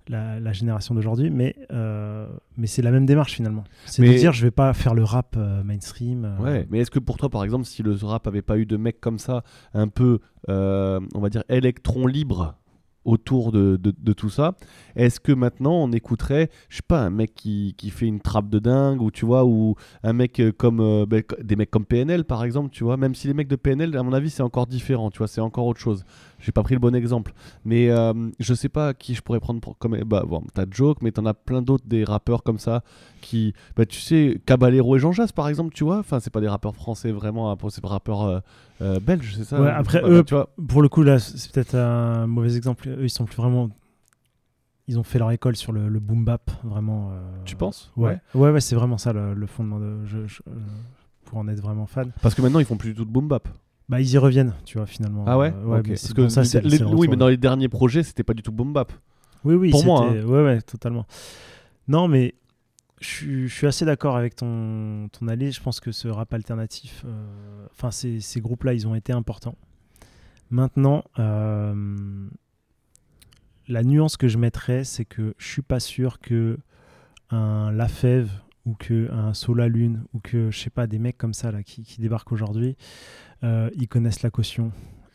la, 0.08 0.40
la 0.40 0.52
génération 0.52 0.94
d'aujourd'hui. 0.94 1.30
Mais, 1.30 1.54
euh, 1.72 2.26
mais 2.56 2.66
c'est 2.66 2.82
la 2.82 2.90
même 2.90 3.06
démarche 3.06 3.32
finalement. 3.34 3.64
C'est 3.86 4.02
de 4.02 4.08
Mais- 4.08 4.14
dire 4.16 4.32
je 4.32 4.42
vais 4.44 4.50
pas 4.50 4.72
faire 4.72 4.94
le 4.94 5.04
rap 5.04 5.34
euh, 5.36 5.62
mainstream. 5.62 6.24
euh, 6.24 6.38
Ouais, 6.42 6.66
mais 6.70 6.78
est-ce 6.80 6.90
que 6.90 6.98
pour 6.98 7.16
toi, 7.16 7.28
par 7.30 7.44
exemple, 7.44 7.64
si 7.64 7.82
le 7.82 7.94
rap 8.02 8.26
avait 8.26 8.42
pas 8.42 8.58
eu 8.58 8.66
de 8.66 8.76
mecs 8.76 9.00
comme 9.00 9.18
ça, 9.18 9.42
un 9.74 9.88
peu, 9.88 10.18
on 10.48 11.20
va 11.20 11.28
dire, 11.28 11.42
électron 11.48 12.06
libre 12.06 12.54
autour 13.04 13.52
de, 13.52 13.76
de- 13.76 13.94
de 13.98 14.12
tout 14.12 14.28
ça, 14.28 14.54
est-ce 14.94 15.18
que 15.18 15.32
maintenant 15.32 15.72
on 15.72 15.92
écouterait, 15.92 16.50
je 16.68 16.76
sais 16.76 16.82
pas, 16.86 17.00
un 17.00 17.08
mec 17.10 17.34
qui, 17.34 17.74
qui 17.78 17.88
fait 17.88 18.04
une 18.06 18.20
trappe 18.20 18.50
de 18.50 18.58
dingue, 18.58 19.00
ou 19.00 19.10
tu 19.10 19.24
vois, 19.24 19.46
ou 19.46 19.76
un 20.02 20.12
mec 20.12 20.42
comme, 20.58 21.06
ben, 21.06 21.22
des 21.42 21.56
mecs 21.56 21.70
comme 21.70 21.86
PNL 21.86 22.24
par 22.24 22.44
exemple, 22.44 22.68
tu 22.70 22.84
vois, 22.84 22.98
même 22.98 23.14
si 23.14 23.26
les 23.26 23.32
mecs 23.34 23.48
de 23.48 23.56
PNL, 23.56 23.96
à 23.96 24.02
mon 24.02 24.12
avis, 24.12 24.28
c'est 24.28 24.42
encore 24.42 24.66
différent, 24.66 25.10
tu 25.10 25.18
vois, 25.18 25.28
c'est 25.28 25.40
encore 25.40 25.66
autre 25.66 25.80
chose. 25.80 26.04
J'ai 26.40 26.52
pas 26.52 26.62
pris 26.62 26.74
le 26.74 26.80
bon 26.80 26.94
exemple, 26.94 27.32
mais 27.64 27.90
euh, 27.90 28.12
je 28.38 28.54
sais 28.54 28.68
pas 28.68 28.94
qui 28.94 29.14
je 29.14 29.22
pourrais 29.22 29.40
prendre 29.40 29.60
pour, 29.60 29.76
comme, 29.76 29.98
bah 30.04 30.22
bon, 30.26 30.42
t'as 30.54 30.66
Joke, 30.70 30.98
mais 31.02 31.10
t'en 31.10 31.26
as 31.26 31.34
plein 31.34 31.62
d'autres 31.62 31.86
des 31.86 32.04
rappeurs 32.04 32.42
comme 32.44 32.58
ça 32.58 32.82
qui, 33.20 33.54
bah, 33.76 33.86
tu 33.86 33.98
sais, 34.00 34.40
Caballero 34.46 34.94
et 34.96 34.98
Jean 35.00 35.10
Jass 35.12 35.32
par 35.32 35.48
exemple, 35.48 35.74
tu 35.74 35.82
vois, 35.84 35.98
enfin 35.98 36.20
c'est 36.20 36.30
pas 36.32 36.40
des 36.40 36.48
rappeurs 36.48 36.74
français 36.76 37.10
vraiment, 37.10 37.50
hein, 37.50 37.56
c'est 37.70 37.82
des 37.82 37.88
rappeurs 37.88 38.22
euh, 38.22 38.38
euh, 38.82 39.00
belges, 39.00 39.34
c'est 39.36 39.44
ça 39.44 39.60
Ouais, 39.60 39.68
hein, 39.68 39.74
après, 39.76 40.00
eux, 40.04 40.22
tu 40.24 40.34
vois, 40.34 40.50
Pour 40.68 40.80
le 40.82 40.88
coup, 40.88 41.02
là, 41.02 41.18
c'est 41.18 41.50
peut-être 41.50 41.74
un 41.74 42.26
mauvais 42.28 42.56
exemple. 42.56 42.88
Eux, 42.88 43.02
ils 43.04 43.10
sont 43.10 43.24
plus 43.24 43.36
vraiment. 43.36 43.68
Ils 44.86 44.98
ont 44.98 45.02
fait 45.02 45.18
leur 45.18 45.30
école 45.32 45.56
sur 45.56 45.72
le, 45.72 45.88
le 45.88 46.00
boom 46.00 46.24
bap, 46.24 46.50
vraiment. 46.64 47.10
euh, 47.12 47.20
tu 47.44 47.56
penses? 47.56 47.92
Ouais, 47.96 48.20
ouais, 48.34 48.50
ouais, 48.50 48.60
c'est 48.60 48.74
vraiment 48.76 48.96
ça 48.96 49.12
le, 49.12 49.34
le 49.34 49.46
fondement 49.46 49.78
de. 49.80 50.04
Je, 50.06 50.26
je- 50.26 50.40
pour 51.24 51.38
en 51.38 51.48
être 51.48 51.60
vraiment 51.60 51.84
fan. 51.86 52.10
Parce 52.22 52.34
que 52.34 52.40
maintenant 52.40 52.58
ils 52.58 52.64
font 52.64 52.78
plus 52.78 52.90
du 52.90 52.94
tout 52.94 53.04
de 53.04 53.10
boom 53.10 53.28
bap. 53.28 53.48
Bah, 53.88 54.00
ils 54.00 54.10
y 54.12 54.18
reviennent, 54.18 54.52
tu 54.66 54.76
vois, 54.78 54.86
finalement. 54.86 55.24
Ah 55.26 55.38
ouais, 55.38 55.50
ouais, 55.50 55.78
Ok. 55.78 55.84
mais 55.86 55.94
Parce 55.94 56.00
c'est- 56.02 56.14
que 56.14 56.20
bon, 56.22 56.28
ça, 56.28 56.42
les- 56.42 56.48
c'est 56.48 56.60
les- 56.62 56.70
c'est 56.76 56.78
le 56.80 56.86
oui, 56.94 57.08
mais 57.08 57.16
dans 57.16 57.28
les 57.28 57.36
derniers 57.38 57.68
projets, 57.70 58.02
c'était 58.02 58.22
pas 58.22 58.34
du 58.34 58.42
tout 58.42 58.52
boom 58.52 58.72
bap. 58.72 58.92
Oui, 59.44 59.54
oui, 59.54 59.70
Pour 59.70 59.84
moi, 59.84 60.04
hein. 60.10 60.22
Ouais, 60.24 60.42
ouais, 60.44 60.60
totalement. 60.60 61.06
Non, 61.86 62.06
mais 62.08 62.34
je 63.00 63.06
suis- 63.06 63.48
je 63.48 63.54
suis 63.54 63.66
assez 63.66 63.84
d'accord 63.86 64.16
avec 64.16 64.36
ton, 64.36 65.08
ton 65.08 65.26
allée. 65.28 65.52
Je 65.52 65.62
pense 65.62 65.80
que 65.80 65.90
ce 65.92 66.06
rap 66.08 66.34
alternatif, 66.34 67.02
euh, 67.06 67.66
enfin, 67.72 67.90
ces, 67.90 68.20
ces 68.20 68.40
groupes-là, 68.42 68.74
ils 68.74 68.86
ont 68.86 68.94
été 68.94 69.12
importants. 69.12 69.56
Maintenant, 70.50 71.04
euh, 71.18 72.28
la 73.68 73.82
nuance 73.84 74.16
que 74.16 74.28
je 74.28 74.36
mettrais, 74.38 74.84
c'est 74.84 75.04
que 75.04 75.34
je 75.38 75.46
suis 75.46 75.62
pas 75.62 75.80
sûr 75.80 76.20
que 76.20 76.58
un 77.30 77.70
Lafèvre 77.72 78.44
ou 78.68 78.74
que 78.78 79.10
un 79.10 79.32
Sola 79.32 79.66
Lune 79.66 80.04
ou 80.12 80.20
que 80.20 80.50
je 80.50 80.58
sais 80.58 80.68
pas 80.70 80.86
des 80.86 80.98
mecs 80.98 81.16
comme 81.16 81.32
ça 81.32 81.50
là 81.50 81.62
qui, 81.62 81.82
qui 81.82 82.00
débarquent 82.02 82.32
aujourd'hui, 82.32 82.76
euh, 83.42 83.70
ils 83.74 83.88
connaissent 83.88 84.22
la 84.22 84.30
caution. 84.30 84.70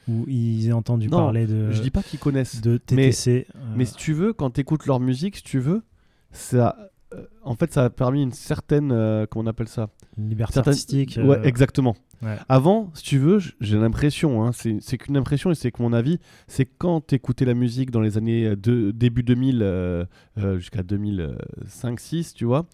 Ou 0.10 0.26
ils 0.28 0.68
aient 0.68 0.74
entendu 0.74 1.08
Non, 1.08 1.18
parler 1.18 1.46
de, 1.48 1.72
Je 1.72 1.82
dis 1.82 1.92
pas 1.92 2.02
qu'ils 2.04 2.20
connaissent. 2.20 2.60
de 2.62 2.78
TTC. 2.78 3.48
euh, 3.56 3.60
Mais 3.78 3.86
si 3.86 3.94
tu 3.96 4.12
veux, 4.14 4.34
quand 4.34 4.50
tu 4.50 4.62
écoutes 4.62 4.86
leur 4.86 5.00
musique, 5.00 5.38
si 5.38 5.44
tu 5.44 5.60
veux, 5.60 5.84
ça, 6.32 6.76
euh, 7.14 7.24
en 7.44 7.56
fait, 7.56 7.72
ça 7.72 7.86
a 7.86 7.90
permis 7.90 8.22
une 8.24 8.34
certaine, 8.34 8.90
comment 9.30 9.46
on 9.46 9.48
appelle 9.48 9.70
ça? 9.70 9.90
Une 10.18 10.28
liberté 10.30 10.60
artistique. 10.60 11.18
Ouais, 11.24 11.40
exactement. 11.48 11.96
ouais. 12.22 12.36
Avant, 12.50 12.92
si 12.96 13.04
tu 13.04 13.18
veux, 13.18 13.40
j'ai 13.62 13.78
l'impression, 13.78 14.44
hein, 14.44 14.52
c'est 14.54 14.98
qu'une 14.98 15.16
impression 15.16 15.52
et 15.52 15.56
c'est 15.56 15.72
que 15.72 15.82
mon 15.82 15.94
avis, 15.94 16.20
c'est 16.48 16.66
quand 16.66 17.08
tu 17.08 17.16
écoutais 17.16 17.46
la 17.46 17.54
musique 17.54 17.90
dans 17.90 18.02
les 18.02 18.18
années 18.18 18.56
de, 18.58 18.92
début 18.92 19.24
2000 19.24 19.60
euh, 19.62 20.06
euh, 20.38 20.58
jusqu'à 20.58 20.82
2005-6, 20.84 22.34
tu 22.34 22.46
vois, 22.46 22.66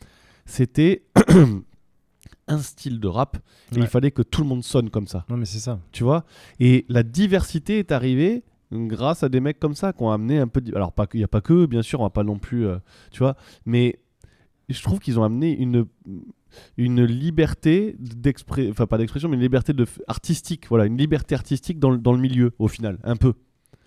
c'était 0.50 1.04
un 2.48 2.58
style 2.60 3.00
de 3.00 3.08
rap 3.08 3.38
et 3.72 3.76
Ouais. 3.76 3.82
il 3.82 3.88
fallait 3.88 4.12
que 4.12 4.22
tout 4.24 4.42
le 4.42 4.48
monde 4.48 4.64
sonne 4.64 4.90
comme 4.90 5.08
ça, 5.08 5.26
Non, 5.30 5.38
mais 5.38 5.46
c'est 5.46 5.60
ça. 5.60 5.80
tu 5.92 6.04
vois? 6.04 6.26
Et 6.60 6.86
la 6.90 7.04
diversité 7.04 7.80
est 7.80 7.92
arrivée 7.92 8.44
grâce 8.72 9.24
à 9.24 9.30
des 9.30 9.40
mecs 9.40 9.60
comme 9.60 9.76
ça 9.76 9.94
qui 9.94 10.02
ont 10.04 10.12
amené 10.12 10.40
un 10.40 10.48
peu. 10.48 10.62
de- 10.62 10.76
Alors, 10.76 10.94
il 11.14 11.18
n'y 11.18 11.24
a 11.24 11.28
pas 11.28 11.42
que, 11.42 11.66
bien 11.66 11.82
sûr, 11.82 12.00
on 12.00 12.04
va 12.04 12.10
pas 12.10 12.24
non 12.24 12.38
plus, 12.40 12.66
euh, 12.68 12.78
tu 13.12 13.20
vois, 13.20 13.36
mais 13.66 14.00
je 14.70 14.82
trouve 14.82 15.00
qu'ils 15.00 15.20
ont 15.20 15.24
amené 15.24 15.56
une 15.58 15.86
une 16.78 17.04
liberté 17.06 17.96
d'expression, 18.00 18.72
enfin 18.72 18.88
pas 18.88 18.98
d'expression, 18.98 19.30
mais 19.30 19.36
une 19.36 19.42
liberté 19.44 19.72
de 19.72 19.86
artistique, 20.08 20.66
voilà, 20.70 20.86
une 20.86 20.98
liberté 20.98 21.36
artistique 21.36 21.78
dans 21.78 21.92
le, 21.92 22.00
dans 22.00 22.12
le 22.14 22.20
milieu, 22.20 22.54
au 22.58 22.68
final, 22.68 22.98
un 23.04 23.16
peu. 23.16 23.34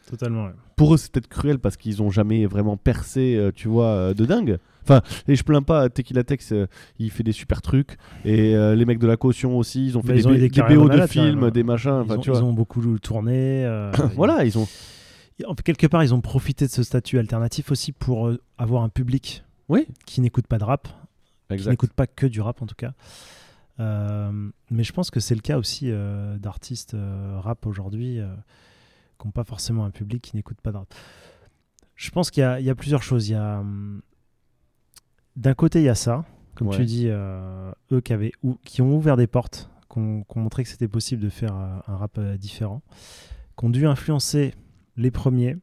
Totalement. 0.09 0.47
ouais. 0.47 0.53
Pour 0.77 0.95
eux, 0.95 0.97
c'est 0.97 1.11
peut-être 1.13 1.29
cruel 1.29 1.59
parce 1.59 1.77
qu'ils 1.77 2.03
ont 2.03 2.11
jamais 2.11 2.45
vraiment 2.47 2.77
percé, 2.77 3.37
euh, 3.37 3.51
tu 3.55 3.69
vois, 3.69 3.87
euh, 3.87 4.15
de 4.15 4.25
dingue. 4.25 4.59
Enfin, 4.83 5.01
et 5.29 5.37
je 5.37 5.45
plains 5.45 5.63
pas, 5.63 5.89
Tequila 5.89 6.25
Tex, 6.25 6.53
euh, 6.53 6.67
il 6.99 7.11
fait 7.11 7.23
des 7.23 7.31
super 7.33 7.63
trucs, 7.63 7.97
et 8.25 8.55
les 8.75 8.85
mecs 8.85 8.99
de 8.99 9.07
la 9.07 9.17
caution 9.17 9.57
aussi, 9.57 9.87
ils 9.87 9.97
ont 9.97 10.03
fait 10.03 10.09
Bah, 10.09 10.15
des, 10.15 10.21
ils 10.47 10.63
ont 10.63 10.67
BO 10.85 10.89
de 10.89 11.07
films, 11.07 11.51
des 11.53 11.63
machins, 11.63 11.91
Ils 11.91 12.01
enfin, 12.03 12.17
ont, 12.17 12.21
tu 12.21 12.31
ils 12.31 12.33
vois. 12.33 12.43
ont 12.43 12.53
beaucoup 12.53 12.99
tourné. 12.99 13.65
Voilà, 14.17 14.45
ils 14.45 14.59
ont. 14.59 14.67
ils- 15.39 15.47
quelque 15.65 15.87
part, 15.87 16.03
ils 16.03 16.13
ont 16.13 16.21
profité 16.21 16.67
de 16.67 16.71
ce 16.73 16.83
statut 16.83 17.19
alternatif 17.21 17.71
aussi 17.71 17.93
pour 17.93 18.33
avoir 18.59 18.83
un 18.83 18.89
public 18.89 19.45
Oui, 19.69 19.87
qui 20.05 20.21
n'écoute 20.21 20.49
pas 20.49 20.59
de 20.59 20.65
rap, 20.65 20.89
qui 21.49 21.55
exact. 21.55 21.71
n'écoute 21.71 21.93
pas 21.93 22.09
que 22.09 22.27
du 22.27 22.41
rap 22.41 22.61
en 22.61 22.67
tout 22.67 22.75
cas. 22.77 22.93
Mais 23.79 24.83
je 24.85 24.93
pense 24.93 25.11
que 25.13 25.21
c'est 25.21 25.35
le 25.37 25.41
cas 25.43 25.59
aussi 25.59 25.93
d'artistes 26.41 26.97
rap 27.41 27.67
aujourd'hui 27.67 28.19
qui 29.23 29.29
n'ont 29.29 29.33
pas 29.33 29.45
forcément 29.45 29.85
un 29.85 29.91
public 29.91 30.21
qui 30.23 30.37
n'écoute 30.37 30.61
pas 30.61 30.73
de 30.73 30.79
rap. 30.79 30.93
Je 31.95 32.11
pense 32.11 32.31
qu'il 32.33 32.41
y, 32.43 32.45
a- 32.45 32.59
il 32.61 32.67
y 32.67 32.71
a 32.71 32.75
plusieurs 32.75 33.03
choses. 33.03 33.29
Il 33.29 33.33
y 33.33 33.37
a, 33.37 33.61
hum, 33.61 34.03
d'un 35.37 35.55
côté, 35.55 35.81
il 35.81 35.85
y 35.85 35.89
a 35.89 35.95
ça, 35.95 36.25
comme 36.57 36.69
Ouais. 36.69 36.77
tu 36.77 36.85
dis, 36.85 37.07
euh, 37.09 37.71
eux 37.93 38.01
qui, 38.01 38.13
avaient, 38.13 38.33
ou- 38.43 38.57
qui 38.65 38.83
ont 38.83 38.95
ouvert 38.97 39.17
des 39.17 39.27
portes, 39.29 39.71
qui 39.91 39.99
ont, 39.99 40.23
qui 40.25 40.37
ont 40.39 40.41
montré 40.41 40.65
que 40.65 40.69
c'était 40.69 40.89
possible 40.89 41.23
de 41.23 41.29
faire 41.29 41.55
euh, 41.57 41.79
un 41.87 41.97
rap 41.97 42.19
euh, 42.19 42.37
différent, 42.37 42.83
qui 43.59 43.65
ont 43.65 43.71
dû 43.71 43.87
influencer 43.87 44.55
les 44.97 45.11
premiers. 45.11 45.57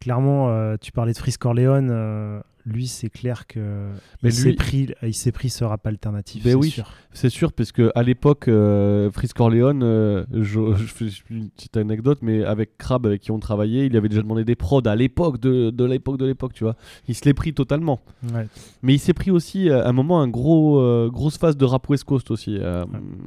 Clairement, 0.00 0.50
euh, 0.50 0.76
tu 0.80 0.92
parlais 0.92 1.12
de 1.12 1.18
Frisk 1.18 1.40
Corleone, 1.40 1.88
euh, 1.90 2.40
lui, 2.66 2.86
c'est 2.88 3.08
clair 3.10 3.46
que 3.46 3.88
Mais 4.22 4.30
il 4.30 4.32
s'est 4.32 4.52
pris, 4.52 4.88
il 5.02 5.14
s'est 5.14 5.30
pris 5.32 5.48
ce 5.50 5.62
rap 5.64 5.86
alternatif. 5.86 6.42
Ben 6.42 6.50
c'est 6.50 6.56
oui. 6.56 6.70
sûr. 6.70 6.90
C'est 7.12 7.28
sûr, 7.30 7.52
parce 7.52 7.70
que 7.72 7.90
à 7.94 8.02
l'époque, 8.02 8.48
euh, 8.48 9.10
Frisk 9.12 9.36
Corleone, 9.36 9.82
euh, 9.84 10.24
je, 10.32 10.74
je 10.76 10.84
fais 10.84 11.06
une 11.30 11.48
petite 11.48 11.76
anecdote, 11.76 12.18
mais 12.22 12.44
avec 12.44 12.76
Crab, 12.76 13.06
avec 13.06 13.22
qui 13.22 13.30
on 13.30 13.38
travaillait, 13.38 13.86
il 13.86 13.96
avait 13.96 14.08
déjà 14.08 14.20
demandé 14.22 14.44
des 14.44 14.56
prods 14.56 14.82
à 14.84 14.96
l'époque 14.96 15.40
de, 15.40 15.70
de 15.70 15.84
l'époque 15.84 16.18
de 16.18 16.26
l'époque, 16.26 16.52
tu 16.54 16.64
vois. 16.64 16.74
Il 17.08 17.14
se 17.14 17.24
l'est 17.24 17.34
pris 17.34 17.54
totalement. 17.54 18.00
Ouais. 18.34 18.46
Mais 18.82 18.94
il 18.94 18.98
s'est 18.98 19.14
pris 19.14 19.30
aussi, 19.30 19.70
à 19.70 19.86
un 19.88 19.92
moment, 19.92 20.20
un 20.20 20.28
gros, 20.28 20.78
euh, 20.80 21.08
grosse 21.10 21.38
phase 21.38 21.56
de 21.56 21.64
rap 21.64 21.88
West 21.88 22.04
Coast 22.04 22.30
aussi, 22.30 22.58
Ouais. 22.58 22.84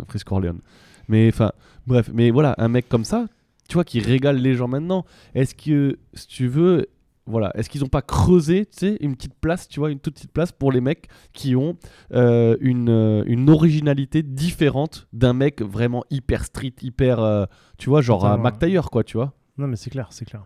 Frisk 0.10 0.28
Corleone. 0.28 0.60
Mais 1.08 1.30
enfin, 1.30 1.52
bref, 1.88 2.12
mais 2.14 2.30
voilà, 2.30 2.54
un 2.58 2.68
mec 2.68 2.88
comme 2.90 3.06
ça, 3.06 3.26
tu 3.70 3.76
vois, 3.76 3.86
qui 3.86 4.00
régale 4.02 4.38
les 4.38 4.56
gens 4.56 4.68
maintenant. 4.68 5.06
Est-ce 5.36 5.56
que, 5.56 5.98
si 6.14 6.28
tu 6.28 6.48
veux, 6.48 6.88
voilà, 7.26 7.52
est-ce 7.56 7.70
qu'ils 7.70 7.82
n'ont 7.82 7.88
pas 7.88 8.02
creusé, 8.02 8.66
tu 8.66 8.78
sais, 8.80 8.98
une 9.00 9.16
petite 9.16 9.36
place, 9.36 9.68
tu 9.68 9.80
vois, 9.80 9.92
une 9.92 10.00
toute 10.00 10.16
petite 10.16 10.32
place 10.34 10.52
pour 10.52 10.72
les 10.72 10.82
mecs 10.82 11.08
qui 11.32 11.56
ont 11.56 11.78
euh, 12.12 12.58
une, 12.60 12.90
euh, 12.90 13.24
une 13.28 13.50
originalité 13.50 14.24
différente 14.24 15.08
d'un 15.14 15.34
mec 15.34 15.62
vraiment 15.62 16.04
hyper 16.10 16.44
street, 16.44 16.74
hyper, 16.82 17.20
euh, 17.20 17.46
tu 17.78 17.90
vois, 17.90 18.02
genre 18.02 18.26
un 18.26 18.30
Totalement. 18.30 18.44
Mac 18.44 18.60
Taylor, 18.60 18.90
quoi, 18.90 19.04
tu 19.04 19.18
vois. 19.18 19.34
Non, 19.60 19.68
mais 19.68 19.76
c'est 19.76 19.92
clair, 19.92 20.08
c'est 20.10 20.26
clair. 20.26 20.44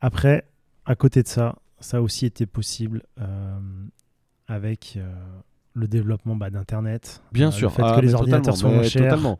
Après, 0.00 0.44
à 0.84 0.94
côté 0.94 1.22
de 1.22 1.28
ça, 1.28 1.56
ça 1.80 1.96
a 1.96 2.00
aussi 2.00 2.26
été 2.26 2.44
possible 2.44 3.02
euh, 3.20 3.58
avec 4.46 4.98
le 5.74 5.88
développement 5.88 6.36
bah, 6.36 6.50
d'Internet. 6.50 7.22
Bien 7.32 7.50
sûr. 7.50 7.70
Le 7.70 7.74
fait 7.74 7.82
Ah, 7.84 7.96
que 7.96 8.00
les 8.02 8.08
mais 8.08 8.14
ordinateurs 8.14 8.56
soient 8.56 8.70
moins 8.70 8.82
chers, 8.82 9.04
totalement. 9.04 9.38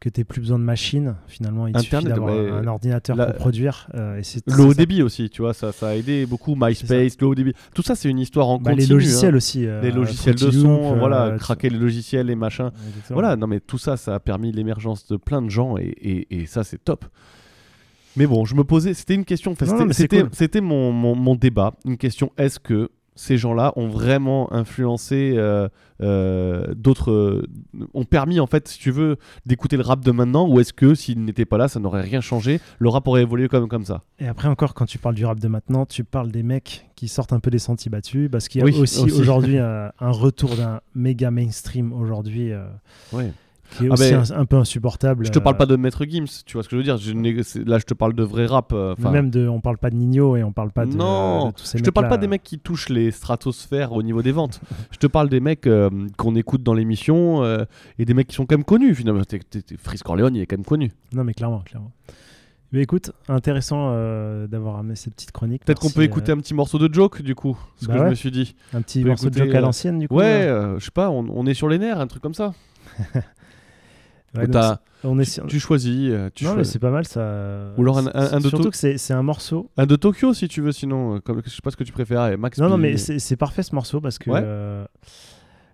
Que 0.00 0.08
tu 0.08 0.24
plus 0.24 0.40
besoin 0.40 0.58
de 0.58 0.64
machines. 0.64 1.14
Finalement, 1.28 1.66
il 1.66 1.74
suffit 1.78 1.88
Internet, 1.94 2.14
d'avoir 2.14 2.34
ouais. 2.34 2.50
un 2.50 2.66
ordinateur 2.66 3.16
La- 3.16 3.26
pour 3.26 3.34
produire. 3.36 3.86
euh, 3.94 4.16
et 4.18 4.22
c'est- 4.22 4.42
Le 4.46 4.64
haut 4.64 4.72
débit 4.72 5.02
aussi, 5.02 5.28
tu 5.28 5.42
vois, 5.42 5.52
ça, 5.52 5.72
ça 5.72 5.88
a 5.90 5.94
aidé 5.94 6.24
beaucoup. 6.24 6.54
MySpace, 6.56 7.16
le 7.20 7.26
haut 7.26 7.34
débit. 7.34 7.52
Tout 7.74 7.82
ça, 7.82 7.94
c'est 7.94 8.08
une 8.08 8.18
histoire 8.18 8.48
en 8.48 8.58
Bah, 8.58 8.70
continu. 8.70 8.86
les 8.88 8.92
logiciels 8.94 9.34
hein. 9.34 9.36
aussi. 9.36 9.66
euh, 9.66 9.82
Les 9.82 9.90
logiciels 9.90 10.36
de 10.36 10.50
son, 10.50 10.94
euh, 10.94 10.98
voilà, 10.98 11.32
tu- 11.32 11.38
craquer 11.40 11.68
les 11.68 11.78
logiciels, 11.78 12.26
les 12.26 12.34
machins. 12.34 12.70
Exactement. 12.88 13.20
Voilà, 13.20 13.36
non 13.36 13.46
mais 13.46 13.60
tout 13.60 13.76
ça, 13.78 13.98
ça 13.98 14.14
a 14.14 14.20
permis 14.20 14.52
l'émergence 14.52 15.06
de 15.06 15.16
plein 15.18 15.42
de 15.42 15.50
gens 15.50 15.76
et, 15.76 15.84
et- 16.00 16.40
et 16.40 16.46
ça, 16.46 16.64
c'est 16.64 16.82
top. 16.82 17.04
Mais 18.16 18.26
bon, 18.26 18.44
je 18.44 18.54
me 18.54 18.64
posais, 18.64 18.94
c'était 18.94 19.14
une 19.14 19.24
question, 19.26 19.50
Non, 19.52 19.56
c'était- 19.60 19.72
non, 19.72 19.84
mais 19.84 19.92
c'est 19.92 20.02
c'était 20.02 20.20
cool. 20.22 20.30
c'était 20.32 20.60
mon, 20.60 20.92
mon- 20.92 21.14
mon 21.14 21.36
débat, 21.36 21.74
une 21.84 21.96
question, 21.96 22.32
est-ce 22.38 22.58
que 22.58 22.90
ces 23.20 23.36
gens-là 23.36 23.74
ont 23.76 23.86
vraiment 23.88 24.50
influencé 24.50 25.34
euh, 25.36 25.68
euh, 26.00 26.72
d'autres, 26.74 27.42
ont 27.92 28.04
permis 28.04 28.40
en 28.40 28.46
fait, 28.46 28.66
si 28.66 28.78
tu 28.78 28.90
veux, 28.90 29.18
d'écouter 29.44 29.76
le 29.76 29.82
rap 29.82 30.02
de 30.02 30.10
maintenant, 30.10 30.48
ou 30.48 30.58
est-ce 30.58 30.72
que 30.72 30.94
s'ils 30.94 31.22
n'étaient 31.22 31.44
pas 31.44 31.58
là, 31.58 31.68
ça 31.68 31.80
n'aurait 31.80 32.00
rien 32.00 32.22
changé, 32.22 32.60
le 32.78 32.88
rap 32.88 33.06
aurait 33.08 33.20
évolué 33.20 33.48
comme, 33.48 33.68
comme 33.68 33.84
ça? 33.84 34.00
Et 34.20 34.26
après 34.26 34.48
encore, 34.48 34.72
quand 34.72 34.86
tu 34.86 34.96
parles 34.96 35.16
du 35.16 35.26
rap 35.26 35.38
de 35.38 35.48
maintenant, 35.48 35.84
tu 35.84 36.02
parles 36.02 36.30
des 36.30 36.42
mecs 36.42 36.86
qui 36.96 37.08
sortent 37.08 37.34
un 37.34 37.40
peu 37.40 37.50
des 37.50 37.58
sentiers 37.58 37.90
battus, 37.90 38.30
parce 38.32 38.48
qu'il 38.48 38.60
y 38.60 38.62
a 38.62 38.64
Oui, 38.64 38.74
aussi, 38.80 39.00
aussi. 39.02 39.20
aujourd'hui 39.20 39.58
euh, 39.58 39.90
un 40.00 40.10
retour 40.10 40.56
d'un 40.56 40.80
méga 40.94 41.30
mainstream 41.30 41.92
aujourd'hui 41.92 42.52
Ouais. 43.12 43.32
Qui 43.76 43.86
est 43.86 43.88
Ah 43.90 43.92
aussi 43.94 44.14
un, 44.14 44.40
un 44.40 44.44
peu 44.44 44.56
insupportable. 44.56 45.24
Je 45.24 45.30
te 45.30 45.38
parle 45.38 45.54
euh, 45.56 45.58
pas 45.58 45.66
de 45.66 45.76
Maître 45.76 46.04
Gims, 46.04 46.26
tu 46.46 46.54
vois 46.54 46.62
ce 46.62 46.68
que 46.68 46.76
je 46.76 46.78
veux 46.78 46.82
dire 46.84 46.96
je 46.96 47.12
Là, 47.64 47.78
je 47.78 47.84
te 47.84 47.94
parle 47.94 48.14
de 48.14 48.22
vrai 48.22 48.46
rap. 48.46 48.72
euh, 48.72 48.94
même 49.10 49.30
de, 49.30 49.46
on 49.48 49.60
parle 49.60 49.78
pas 49.78 49.90
de 49.90 49.96
Nino 49.96 50.36
et 50.36 50.42
on 50.42 50.52
parle 50.52 50.70
pas 50.72 50.86
de, 50.86 50.94
Non, 50.94 51.48
de 51.48 51.52
tous 51.54 51.64
ces 51.64 51.78
Je 51.78 51.82
te 51.84 51.90
parle 51.90 52.08
pas 52.08 52.18
des 52.18 52.28
mecs 52.28 52.42
qui 52.42 52.58
touchent 52.58 52.88
les 52.88 53.10
stratosphères 53.10 53.92
au 53.92 54.02
niveau 54.02 54.22
des 54.22 54.32
ventes. 54.32 54.60
je 54.90 54.98
te 54.98 55.06
parle 55.06 55.28
des 55.28 55.40
mecs 55.40 55.66
euh, 55.66 55.90
qu'on 56.16 56.34
écoute 56.36 56.62
dans 56.62 56.74
l'émission 56.74 57.42
euh, 57.44 57.64
et 57.98 58.04
des 58.04 58.14
mecs 58.14 58.28
qui 58.28 58.34
sont 58.36 58.46
quand 58.46 58.56
même 58.56 58.64
connus 58.64 58.94
finalement. 58.94 59.22
T'es- 59.24 59.38
t'es- 59.40 59.76
Frisk 59.78 60.04
Corleone, 60.04 60.34
il 60.36 60.42
est 60.42 60.46
quand 60.46 60.56
même 60.56 60.64
connu. 60.64 60.90
Non 61.12 61.24
mais 61.24 61.34
clairement, 61.34 61.60
clairement. 61.60 61.92
Mais 62.72 62.82
écoute, 62.82 63.10
intéressant 63.28 63.88
euh, 63.94 64.46
d'avoir 64.46 64.76
amené 64.76 64.94
cette 64.94 65.14
petite 65.14 65.32
chronique. 65.32 65.64
Peut-être 65.64 65.80
qu'on 65.80 65.90
peut 65.90 66.04
écouter 66.04 66.30
euh, 66.30 66.36
un 66.36 66.38
petit 66.38 66.54
morceau 66.54 66.78
de 66.78 66.92
Joke 66.94 67.20
du 67.20 67.34
coup, 67.34 67.58
ce 67.76 67.86
Bah 67.86 67.94
que 67.94 67.98
je 67.98 68.04
me 68.10 68.14
suis 68.14 68.30
dit. 68.30 68.54
un 68.72 68.80
petit 68.80 69.04
morceau 69.04 69.28
de 69.28 69.36
joke 69.36 69.52
à 69.54 69.58
euh, 69.58 69.60
l'ancienne 69.60 69.98
du 69.98 70.06
coup. 70.06 70.14
Ouais, 70.14 70.44
euh, 70.46 70.78
je 70.78 70.84
sais 70.84 70.92
pas, 70.92 71.10
on, 71.10 71.26
on 71.30 71.46
est 71.46 71.54
sur 71.54 71.68
les 71.68 71.78
nerfs, 71.78 71.98
un 71.98 72.06
truc 72.06 72.22
comme 72.22 72.34
ça. 72.34 72.54
Ouais, 74.36 74.46
on 75.04 75.18
est 75.18 75.24
sur- 75.24 75.46
tu 75.46 75.58
choisis. 75.58 76.10
euh, 76.10 76.30
tu 76.34 76.44
Non 76.44 76.54
mais 76.54 76.64
c'est 76.64 76.78
pas 76.78 76.90
mal 76.90 77.06
ça. 77.06 77.72
Ou 77.76 77.82
alors 77.82 77.98
un- 77.98 78.06
un- 78.14 78.32
un 78.34 78.38
de 78.38 78.48
Surtout 78.48 78.64
tout- 78.64 78.70
que 78.70 78.76
c'est 78.76 79.12
un 79.12 79.22
morceau. 79.22 79.70
Un 79.76 79.86
de 79.86 79.96
Tokyo 79.96 80.32
si 80.34 80.46
tu 80.46 80.60
veux, 80.60 80.72
sinon, 80.72 81.16
euh, 81.16 81.18
comme, 81.20 81.42
je 81.44 81.50
sais 81.50 81.62
pas 81.62 81.70
ce 81.70 81.76
que 81.76 81.84
tu 81.84 81.92
préfères. 81.92 82.38
Max 82.38 82.58
Non 82.58 82.68
non 82.68 82.78
mais 82.78 82.96
c'est 82.96 83.36
parfait 83.36 83.62
ce 83.62 83.74
morceau 83.74 84.00
parce 84.00 84.18
que 84.18 84.30
Ouais. 84.30 84.40
euh, 84.42 84.84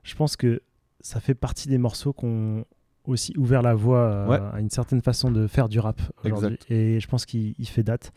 je 0.05 0.15
pense 0.15 0.37
que 0.37 0.63
ça 1.01 1.21
fait 1.21 1.35
partie 1.35 1.69
des 1.69 1.79
morceaux 1.79 2.13
qui 2.13 2.25
ont 2.25 2.65
aussi 3.05 3.33
ouvert 3.37 3.63
la 3.63 3.75
voie 3.75 4.27
Ouais. 4.29 4.41
à 4.55 4.61
une 4.61 4.71
certaine 4.71 5.01
façon 5.03 5.31
de 5.31 5.47
faire 5.47 5.69
du 5.69 5.79
rap 5.79 6.01
aujourd'hui. 6.25 6.59
Et 6.71 6.99
je 7.01 7.07
pense 7.09 7.27
qu'il 7.27 7.55
il 7.59 7.67
fait 7.69 7.83
date. 7.85 8.13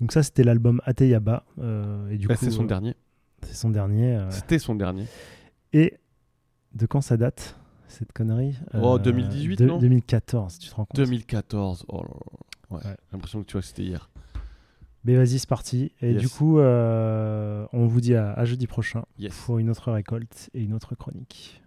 Donc 0.00 0.12
ça 0.12 0.22
c'était 0.22 0.44
l'album 0.44 0.80
Ateyaba 0.84 1.44
euh, 1.60 2.08
et 2.10 2.16
du 2.16 2.26
Bah, 2.26 2.36
c'est 2.36 2.50
son 2.50 2.62
euh, 2.64 2.66
dernier. 2.66 2.94
c'est 3.42 3.54
son 3.54 3.70
dernier. 3.70 4.16
euh, 4.16 4.30
C'était 4.30 4.58
son 4.58 4.74
dernier. 4.74 5.04
Et 5.72 5.94
de 6.74 6.86
quand 6.86 7.00
ça 7.00 7.16
date? 7.16 7.56
Cette 7.90 8.12
connerie 8.12 8.54
Oh, 8.74 8.98
2018, 8.98 9.56
de- 9.58 9.66
non 9.66 9.78
2014, 9.78 10.58
tu 10.58 10.68
te 10.70 10.74
rends 10.74 10.84
compte 10.84 10.96
2014. 10.96 11.80
2014. 11.80 11.86
Oh 11.88 12.02
là 12.02 12.08
là. 12.08 12.76
Ouais, 12.76 12.76
Ouais. 12.76 12.82
J'ai 12.84 13.12
l'impression 13.12 13.40
que 13.40 13.46
tu 13.46 13.52
vois 13.52 13.60
que 13.62 13.66
c'était 13.66 13.82
hier. 13.82 14.10
Mais 15.04 15.16
vas-y, 15.16 15.38
c'est 15.38 15.48
parti. 15.48 15.92
Et 16.02 16.12
Yes. 16.12 16.20
du 16.20 16.28
coup, 16.28 16.58
euh, 16.58 17.66
on 17.72 17.86
vous 17.86 18.00
dit 18.00 18.14
à, 18.14 18.32
à 18.32 18.44
jeudi 18.44 18.66
prochain 18.66 19.04
Yes. 19.18 19.34
pour 19.44 19.58
une 19.58 19.70
autre 19.70 19.90
récolte 19.92 20.50
et 20.54 20.62
une 20.62 20.74
autre 20.74 20.94
chronique. 20.94 21.62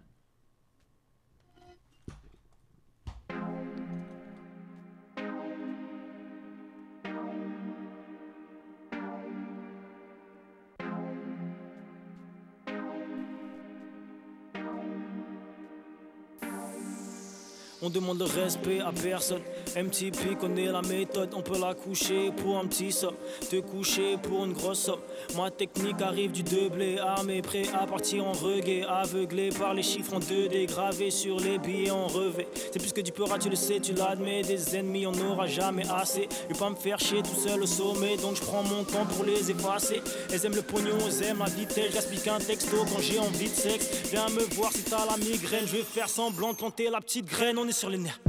On 17.86 17.90
demande 17.90 18.18
le 18.18 18.24
respect 18.24 18.80
à 18.80 18.92
personne. 18.92 19.42
MTP 19.76 20.38
connaît 20.40 20.72
la 20.72 20.80
méthode, 20.80 21.34
on 21.36 21.42
peut 21.42 21.58
la 21.60 21.74
coucher 21.74 22.30
pour 22.34 22.56
un 22.56 22.66
petit 22.66 22.90
somme, 22.90 23.16
te 23.50 23.60
coucher 23.60 24.16
pour 24.22 24.42
une 24.46 24.54
grosse 24.54 24.78
somme. 24.78 25.00
Ma 25.36 25.50
technique 25.50 26.00
arrive 26.00 26.32
du 26.32 26.42
blé 26.70 26.96
armé, 26.98 27.42
prêt 27.42 27.64
à 27.78 27.86
partir 27.86 28.24
en 28.24 28.32
reggae, 28.32 28.86
aveuglé 28.88 29.50
par 29.50 29.74
les 29.74 29.82
chiffres 29.82 30.14
en 30.14 30.18
2D, 30.20 30.64
gravés 30.66 31.10
sur 31.10 31.38
les 31.38 31.58
billets 31.58 31.90
en 31.90 32.06
revêt. 32.06 32.48
C'est 32.72 32.78
plus 32.78 32.92
que 32.92 33.02
du 33.02 33.12
peur, 33.12 33.28
tu 33.38 33.50
le 33.50 33.56
sais, 33.56 33.80
tu 33.80 33.92
l'admets, 33.92 34.40
des 34.40 34.76
ennemis 34.76 35.06
on 35.06 35.30
aura 35.30 35.46
jamais 35.46 35.84
assez. 35.90 36.26
Je 36.48 36.56
pas 36.56 36.70
me 36.70 36.76
faire 36.76 36.98
chier 36.98 37.20
tout 37.20 37.38
seul 37.38 37.62
au 37.62 37.66
sommet, 37.66 38.16
donc 38.16 38.36
je 38.36 38.40
prends 38.40 38.62
mon 38.62 38.84
temps 38.84 39.04
pour 39.14 39.26
les 39.26 39.50
effacer. 39.50 40.00
Elles 40.32 40.46
aiment 40.46 40.56
le 40.56 40.62
pognon, 40.62 40.96
elles 41.06 41.22
aiment 41.24 41.40
la 41.40 41.50
vitesse, 41.50 41.92
j'explique 41.92 42.28
un 42.28 42.38
texto 42.38 42.76
quand 42.78 43.02
j'ai 43.02 43.18
envie 43.18 43.50
de 43.50 43.54
sexe. 43.54 43.90
Viens 44.10 44.30
me 44.30 44.42
voir 44.54 44.72
si 44.72 44.84
t'as 44.84 45.04
la 45.04 45.18
migraine, 45.18 45.66
je 45.66 45.76
vais 45.76 45.82
faire 45.82 46.08
semblant 46.08 46.52
de 46.52 46.56
planter 46.56 46.88
la 46.88 47.02
petite 47.02 47.26
graine, 47.26 47.58
sur 47.74 47.90
les 47.90 47.98
nerfs. 47.98 48.20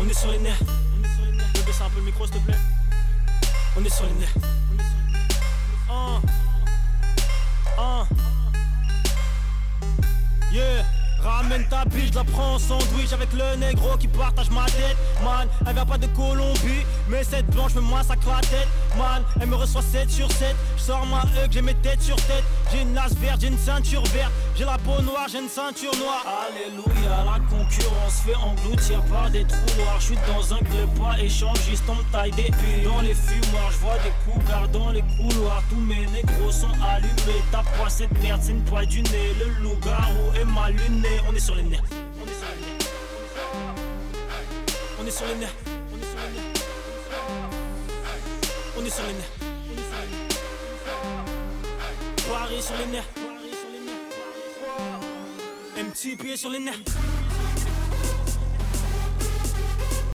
On 0.00 0.08
est 0.08 0.14
sur 0.14 0.32
les 0.32 0.38
nerfs. 0.38 0.58
Je 1.54 1.62
baisse 1.62 1.80
un 1.80 1.88
peu 1.90 2.00
le 2.00 2.06
micro 2.06 2.26
s'il 2.26 2.34
te 2.34 2.40
plaît. 2.40 2.58
On 3.76 3.84
est 3.84 3.88
sur 3.88 4.04
les 4.04 4.12
nerfs. 4.14 4.34
Uh. 5.88 6.18
Uh. 7.78 8.04
Yeah. 10.52 10.84
Ramène 11.22 11.66
ta 11.68 11.84
biche, 11.86 12.10
je 12.10 12.16
la 12.16 12.24
prends 12.24 12.54
en 12.54 12.58
sandwich 12.58 13.12
avec 13.12 13.32
le 13.32 13.56
négro 13.56 13.96
qui 13.96 14.08
partage 14.08 14.50
ma 14.50 14.66
tête. 14.66 14.96
Man, 15.22 15.48
elle 15.66 15.72
vient 15.72 15.86
pas 15.86 15.98
de 15.98 16.06
Colombie, 16.08 16.84
mais 17.08 17.24
cette 17.24 17.46
blanche 17.46 17.74
me 17.74 17.80
sa 18.02 18.14
la 18.14 18.40
tête. 18.40 18.68
Elle 19.40 19.48
me 19.48 19.56
reçoit 19.56 19.82
7 19.82 20.10
sur 20.10 20.30
7. 20.30 20.54
Je 20.76 20.82
sors 20.82 21.04
ma 21.06 21.22
hug, 21.22 21.50
j'ai 21.50 21.62
mes 21.62 21.74
têtes 21.74 22.02
sur 22.02 22.16
tête. 22.16 22.44
J'ai 22.72 22.82
une 22.82 22.94
lace 22.94 23.14
verte, 23.14 23.40
j'ai 23.40 23.48
une 23.48 23.58
ceinture 23.58 24.02
verte. 24.14 24.32
J'ai 24.56 24.64
la 24.64 24.78
peau 24.78 25.00
noire, 25.02 25.26
j'ai 25.30 25.40
une 25.40 25.48
ceinture 25.48 25.94
noire. 25.96 26.24
Alléluia, 26.48 27.24
la 27.24 27.40
concurrence 27.50 28.22
fait 28.24 28.36
engloutir 28.36 29.02
par 29.04 29.30
des 29.30 29.44
trous 29.44 29.76
noirs. 29.78 29.98
Je 29.98 30.04
suis 30.04 30.18
dans 30.26 30.54
un 30.54 30.58
club 30.58 30.98
pas 30.98 31.18
échangiste, 31.20 31.84
on 31.88 32.12
taille 32.12 32.30
des 32.32 32.50
Dans 32.84 33.00
les 33.00 33.14
fumoirs, 33.14 33.70
je 33.72 33.78
vois 33.78 33.98
des 33.98 34.12
cougars 34.24 34.68
dans 34.68 34.90
les 34.90 35.02
couloirs. 35.02 35.62
Tous 35.68 35.80
mes 35.80 36.06
négros 36.06 36.52
sont 36.52 36.72
allumés. 36.82 37.42
T'as 37.50 37.62
pas 37.62 37.88
cette 37.88 38.12
merde, 38.22 38.40
c'est 38.42 38.52
une 38.52 38.62
poids 38.62 38.84
du 38.84 39.02
nez. 39.02 39.34
Le 39.38 39.62
loup-garou 39.62 40.32
est 40.40 40.44
mal 40.44 40.72
luné 40.72 41.08
on 41.28 41.34
est 41.34 41.40
sur 41.40 41.54
les 41.54 41.64
nerfs. 41.64 41.82
On 41.90 42.26
est 42.26 42.34
sur 42.34 42.48
les 42.54 42.60
nerfs. 42.60 42.94
On 45.02 45.06
est 45.06 45.10
sur 45.10 45.26
les 45.26 45.34
nerfs. 45.34 45.63
On 48.84 48.86
est 48.86 48.90
sur 48.90 49.06
les 49.06 49.14
nerfs. 49.14 49.30
Sur 52.60 52.76
les 52.76 52.86
nerfs. 52.86 53.08
Sur 56.36 56.50
les 56.50 56.58
nerfs. 56.60 57.13